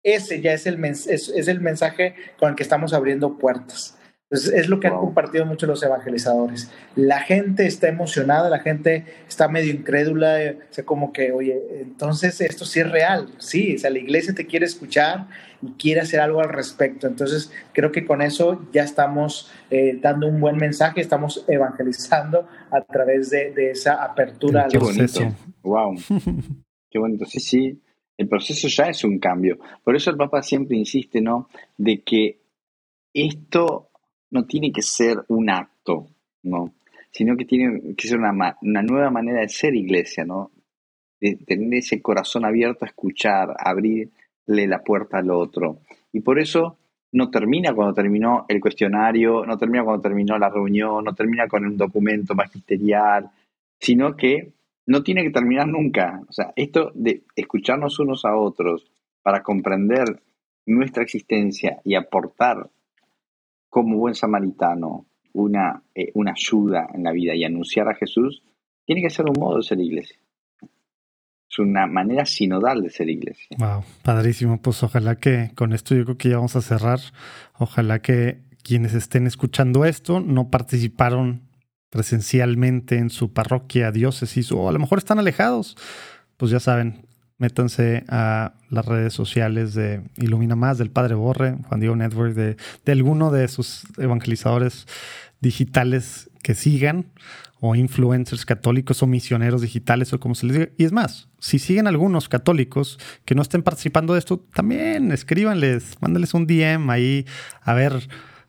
ese 0.03 0.39
ya 0.39 0.53
es 0.53 0.65
el, 0.65 0.81
es 0.85 1.47
el 1.49 1.59
mensaje 1.59 2.15
con 2.39 2.51
el 2.51 2.55
que 2.55 2.63
estamos 2.63 2.93
abriendo 2.93 3.37
puertas. 3.37 3.99
Entonces, 4.29 4.53
es 4.55 4.67
lo 4.67 4.81
que 4.81 4.87
han 4.87 4.97
compartido 4.97 5.45
mucho 5.45 5.67
los 5.67 5.81
evangelizadores. 5.83 6.69
La 6.95 7.21
gente 7.21 7.65
está 7.65 7.87
emocionada, 7.87 8.49
la 8.49 8.59
gente 8.59 9.05
está 9.25 9.47
medio 9.47 9.73
incrédula, 9.73 10.43
eh, 10.43 10.57
o 10.69 10.73
sea, 10.73 10.83
como 10.83 11.13
que, 11.13 11.31
oye, 11.31 11.57
entonces 11.79 12.41
esto 12.41 12.65
sí 12.65 12.81
es 12.81 12.91
real, 12.91 13.29
sí, 13.37 13.75
o 13.75 13.79
sea, 13.79 13.89
la 13.89 13.99
iglesia 13.99 14.35
te 14.35 14.45
quiere 14.45 14.65
escuchar 14.65 15.27
y 15.61 15.71
quiere 15.73 16.01
hacer 16.01 16.19
algo 16.19 16.41
al 16.41 16.49
respecto. 16.49 17.07
Entonces, 17.07 17.53
creo 17.71 17.93
que 17.93 18.05
con 18.05 18.21
eso 18.21 18.67
ya 18.73 18.83
estamos 18.83 19.49
eh, 19.69 19.97
dando 20.01 20.27
un 20.27 20.41
buen 20.41 20.57
mensaje, 20.57 20.99
estamos 20.99 21.45
evangelizando 21.47 22.49
a 22.69 22.81
través 22.81 23.29
de, 23.29 23.71
esa 23.71 24.03
apertura. 24.03 24.67
Qué 24.69 24.77
bonito, 24.77 25.21
wow, 25.63 25.95
qué 26.91 26.99
bonito, 26.99 27.23
sí, 27.23 27.39
sí, 27.39 27.81
el 28.17 28.27
proceso 28.27 28.67
ya 28.67 28.89
es 28.89 29.05
un 29.05 29.19
cambio. 29.19 29.57
Por 29.85 29.95
eso 29.95 30.09
el 30.09 30.17
Papa 30.17 30.41
siempre 30.41 30.75
insiste, 30.75 31.21
¿no? 31.21 31.47
De 31.77 32.03
que 32.03 32.41
esto 33.13 33.86
no 34.31 34.45
tiene 34.45 34.71
que 34.71 34.81
ser 34.81 35.23
un 35.27 35.49
acto, 35.49 36.07
¿no? 36.43 36.73
Sino 37.11 37.35
que 37.37 37.45
tiene 37.45 37.95
que 37.95 38.07
ser 38.07 38.19
una, 38.19 38.57
una 38.61 38.81
nueva 38.81 39.09
manera 39.09 39.41
de 39.41 39.49
ser 39.49 39.75
iglesia, 39.75 40.25
¿no? 40.25 40.51
De 41.19 41.35
tener 41.35 41.73
ese 41.73 42.01
corazón 42.01 42.45
abierto 42.45 42.85
a 42.85 42.89
escuchar, 42.89 43.55
abrirle 43.57 44.67
la 44.67 44.83
puerta 44.83 45.17
al 45.17 45.31
otro. 45.31 45.79
Y 46.11 46.19
por 46.19 46.39
eso 46.39 46.77
no 47.11 47.29
termina 47.29 47.73
cuando 47.73 47.93
terminó 47.93 48.45
el 48.47 48.59
cuestionario, 48.59 49.45
no 49.45 49.57
termina 49.57 49.83
cuando 49.83 50.01
terminó 50.01 50.37
la 50.37 50.49
reunión, 50.49 51.03
no 51.03 51.15
termina 51.15 51.47
con 51.47 51.65
un 51.65 51.77
documento 51.77 52.35
magisterial, 52.35 53.29
sino 53.79 54.15
que 54.15 54.51
no 54.85 55.03
tiene 55.03 55.23
que 55.23 55.31
terminar 55.31 55.67
nunca. 55.67 56.21
O 56.27 56.33
sea, 56.33 56.53
esto 56.55 56.91
de 56.95 57.23
escucharnos 57.35 57.99
unos 57.99 58.25
a 58.25 58.35
otros 58.35 58.91
para 59.21 59.41
comprender 59.41 60.21
nuestra 60.65 61.03
existencia 61.03 61.79
y 61.83 61.95
aportar 61.95 62.69
como 63.77 63.97
buen 63.97 64.15
samaritano 64.15 65.05
una, 65.33 65.83
eh, 65.93 66.11
una 66.15 66.31
ayuda 66.31 66.87
en 66.95 67.03
la 67.03 67.11
vida 67.11 67.35
y 67.35 67.43
anunciar 67.43 67.87
a 67.87 67.93
Jesús, 67.93 68.41
tiene 68.87 69.03
que 69.03 69.11
ser 69.11 69.27
un 69.27 69.35
modo 69.39 69.57
de 69.57 69.63
ser 69.63 69.79
iglesia. 69.79 70.17
es 71.47 71.59
una 71.59 71.85
manera 71.85 72.25
sinodal 72.25 72.81
de 72.81 72.89
ser 72.89 73.07
iglesia. 73.07 73.55
Wow, 73.59 73.83
padrísimo. 74.01 74.59
Pues 74.59 74.81
ojalá 74.81 75.17
que 75.17 75.51
con 75.53 75.73
esto 75.73 75.93
yo 75.93 76.05
creo 76.05 76.17
que 76.17 76.29
ya 76.29 76.37
vamos 76.37 76.55
a 76.55 76.61
cerrar. 76.61 76.99
Ojalá 77.59 78.01
que 78.01 78.41
quienes 78.63 78.95
estén 78.95 79.27
escuchando 79.27 79.85
esto 79.85 80.21
no 80.21 80.49
participaron 80.49 81.43
presencialmente 81.91 82.97
en 82.97 83.11
su 83.11 83.31
parroquia, 83.31 83.91
diócesis, 83.91 84.51
o 84.51 84.67
a 84.67 84.71
lo 84.71 84.79
mejor 84.79 84.97
están 84.97 85.19
alejados. 85.19 85.77
Pues 86.35 86.49
ya 86.49 86.59
saben, 86.59 87.05
métanse 87.37 88.03
a 88.09 88.53
las 88.69 88.85
redes 88.85 89.13
sociales 89.13 89.73
de 89.73 90.01
Ilumina 90.17 90.55
Más, 90.55 90.77
del 90.77 90.89
Padre 90.89 91.15
Borre, 91.15 91.57
Juan 91.67 91.79
Diego 91.79 91.95
Network, 91.95 92.33
de, 92.33 92.57
de 92.85 92.91
alguno 92.91 93.31
de 93.31 93.47
sus 93.47 93.83
evangelizadores 93.97 94.87
digitales 95.39 96.29
que 96.41 96.55
sigan 96.55 97.05
o 97.59 97.75
influencers 97.75 98.45
católicos 98.45 99.01
o 99.01 99.07
misioneros 99.07 99.61
digitales 99.61 100.13
o 100.13 100.19
como 100.19 100.35
se 100.35 100.45
les 100.45 100.57
diga. 100.57 100.69
Y 100.77 100.85
es 100.85 100.91
más, 100.91 101.27
si 101.39 101.59
siguen 101.59 101.87
algunos 101.87 102.29
católicos 102.29 102.99
que 103.25 103.35
no 103.35 103.41
estén 103.41 103.63
participando 103.63 104.13
de 104.13 104.19
esto, 104.19 104.39
también 104.53 105.11
escríbanles, 105.11 105.97
mándenles 106.01 106.33
un 106.33 106.45
DM 106.45 106.89
ahí 106.89 107.25
a 107.61 107.73
ver 107.73 108.07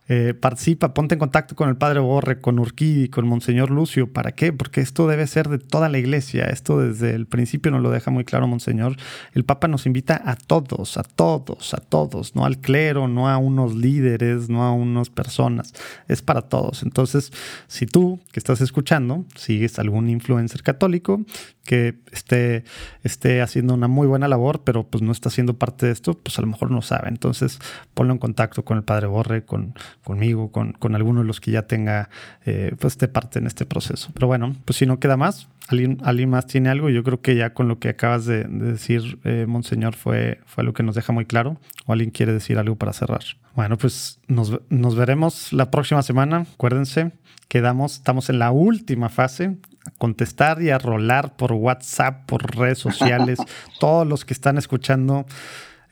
eh, 0.09 0.33
participa, 0.33 0.95
ponte 0.95 1.15
en 1.15 1.19
contacto 1.19 1.55
con 1.55 1.69
el 1.69 1.77
Padre 1.77 2.01
Borre, 2.01 2.41
con 2.41 2.59
Urquidi, 2.59 3.09
con 3.09 3.27
Monseñor 3.29 3.71
Lucio. 3.71 4.11
¿Para 4.11 4.33
qué? 4.33 4.55
Porque 4.55 4.81
esto 4.81 5.07
debe 5.07 5.27
ser 5.27 5.49
de 5.49 5.59
toda 5.59 5.91
la 5.91 5.99
iglesia. 5.99 6.47
Esto 6.47 6.81
desde 6.81 7.15
el 7.15 7.27
principio 7.27 7.71
nos 7.71 7.83
lo 7.83 7.91
deja 7.91 8.11
muy 8.11 8.25
claro 8.25 8.47
Monseñor. 8.47 8.97
El 9.35 9.45
Papa 9.45 9.69
nos 9.69 9.85
invita 9.85 10.21
a 10.25 10.37
todos, 10.37 10.97
a 10.97 11.03
todos, 11.03 11.75
a 11.75 11.79
todos, 11.79 12.35
no 12.35 12.47
al 12.47 12.59
clero, 12.59 13.07
no 13.07 13.29
a 13.29 13.37
unos 13.37 13.75
líderes, 13.75 14.49
no 14.49 14.63
a 14.63 14.73
unas 14.73 15.11
personas. 15.11 15.75
Es 16.09 16.23
para 16.23 16.43
todos. 16.43 16.83
Entonces, 16.83 17.31
si 17.67 17.85
tú 17.85 18.19
que 18.33 18.41
estás 18.41 18.63
escuchando 18.63 19.27
sigues 19.35 19.79
algún 19.79 20.09
influencer 20.09 20.63
católico, 20.63 21.23
que 21.69 21.99
esté, 22.13 22.65
esté 23.03 23.43
haciendo 23.43 23.75
una 23.75 23.89
muy 23.89 24.07
buena 24.07 24.27
labor, 24.27 24.63
pero 24.65 24.85
pues 24.85 25.03
no 25.03 25.13
está 25.13 25.29
siendo 25.29 25.59
parte 25.59 25.85
de 25.85 25.93
esto, 25.93 26.15
pues 26.15 26.39
a 26.39 26.41
lo 26.41 26.49
mejor 26.49 26.71
no 26.71 26.81
sabe. 26.81 27.11
Entonces, 27.11 27.59
ponlo 27.93 28.15
en 28.15 28.19
contacto 28.19 28.65
con 28.65 28.79
el 28.79 28.85
Padre 28.85 29.07
Borre, 29.07 29.45
con, 29.45 29.75
conmigo, 30.09 30.51
con, 30.51 30.73
con 30.73 30.95
alguno 30.95 31.21
de 31.21 31.27
los 31.27 31.39
que 31.39 31.51
ya 31.51 31.67
tenga, 31.67 32.09
eh, 32.47 32.75
pues 32.79 32.95
esté 32.95 33.09
parte 33.09 33.41
en 33.41 33.47
este 33.47 33.67
proceso. 33.67 34.09
Pero 34.15 34.27
bueno, 34.27 34.57
pues 34.65 34.79
si 34.79 34.87
no 34.87 34.99
queda 35.01 35.19
más, 35.19 35.49
¿alguien, 35.69 35.99
alguien 36.03 36.31
más 36.31 36.47
tiene 36.47 36.71
algo? 36.71 36.89
Yo 36.89 37.05
creo 37.05 37.21
que 37.21 37.37
ya 37.37 37.53
con 37.53 37.69
lo 37.69 37.79
que 37.79 37.91
acabas 37.91 38.25
de, 38.25 38.45
decir, 38.45 39.19
eh, 39.25 39.45
Monseñor, 39.47 39.95
fue, 39.95 40.41
fue 40.47 40.63
algo 40.63 40.73
que 40.73 40.83
nos 40.83 40.95
deja 40.95 41.13
muy 41.13 41.27
claro. 41.27 41.61
¿O 41.85 41.93
alguien 41.93 42.11
quiere 42.11 42.33
decir 42.33 42.57
algo 42.57 42.77
para 42.77 42.95
cerrar? 42.95 43.21
Bueno, 43.55 43.77
pues 43.77 44.19
nos, 44.29 44.59
nos 44.71 44.97
veremos 44.97 45.53
la 45.53 45.71
próxima 45.71 46.01
semana. 46.01 46.47
Acuérdense, 46.55 47.13
quedamos, 47.49 47.97
estamos 47.97 48.31
en 48.31 48.39
la 48.39 48.51
última 48.51 49.11
fase 49.11 49.59
contestar 49.99 50.63
y 50.63 50.71
a 50.71 50.79
rolar 50.79 51.37
por 51.37 51.53
WhatsApp, 51.53 52.25
por 52.27 52.57
redes 52.57 52.79
sociales. 52.79 53.39
Todos 53.81 54.07
los 54.07 54.25
que 54.25 54.35
están 54.35 54.59
escuchando, 54.59 55.27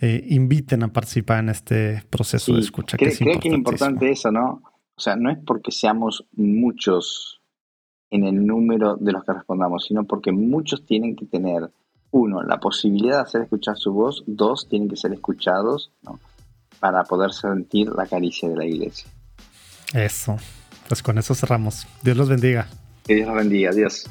eh, 0.01 0.25
inviten 0.29 0.83
a 0.83 0.93
participar 0.93 1.41
en 1.41 1.49
este 1.51 2.03
proceso 2.11 2.55
de 2.55 2.61
escucha. 2.61 2.97
que, 2.97 3.07
es 3.07 3.19
creo 3.19 3.41
que 3.41 3.49
es 3.49 3.55
importante 3.55 4.11
eso, 4.11 4.31
¿no? 4.31 4.63
O 4.95 5.01
sea, 5.01 5.17
no 5.17 5.31
es 5.31 5.39
porque 5.47 5.73
seamos 5.73 6.27
muchos 6.33 7.41
en 8.11 8.25
el 8.25 8.47
número 8.47 8.97
de 8.97 9.13
los 9.13 9.25
que 9.25 9.33
respondamos, 9.33 9.85
sino 9.85 10.05
porque 10.05 10.33
muchos 10.33 10.85
tienen 10.85 11.17
que 11.17 11.27
tener, 11.27 11.71
uno, 12.11 12.43
la 12.43 12.59
posibilidad 12.59 13.17
de 13.17 13.23
hacer 13.23 13.43
escuchar 13.43 13.77
su 13.77 13.93
voz, 13.93 14.23
dos, 14.27 14.69
tienen 14.69 14.89
que 14.89 14.97
ser 14.97 15.13
escuchados, 15.13 15.93
¿no? 16.03 16.19
Para 16.81 17.03
poder 17.05 17.33
sentir 17.33 17.89
la 17.89 18.07
caricia 18.07 18.49
de 18.49 18.57
la 18.57 18.65
iglesia. 18.65 19.11
Eso. 19.93 20.37
Pues 20.89 21.03
con 21.03 21.19
eso 21.19 21.35
cerramos. 21.35 21.87
Dios 22.03 22.17
los 22.17 22.29
bendiga. 22.29 22.69
Que 23.05 23.15
Dios 23.15 23.27
los 23.27 23.37
bendiga. 23.37 23.71
Adiós. 23.71 24.09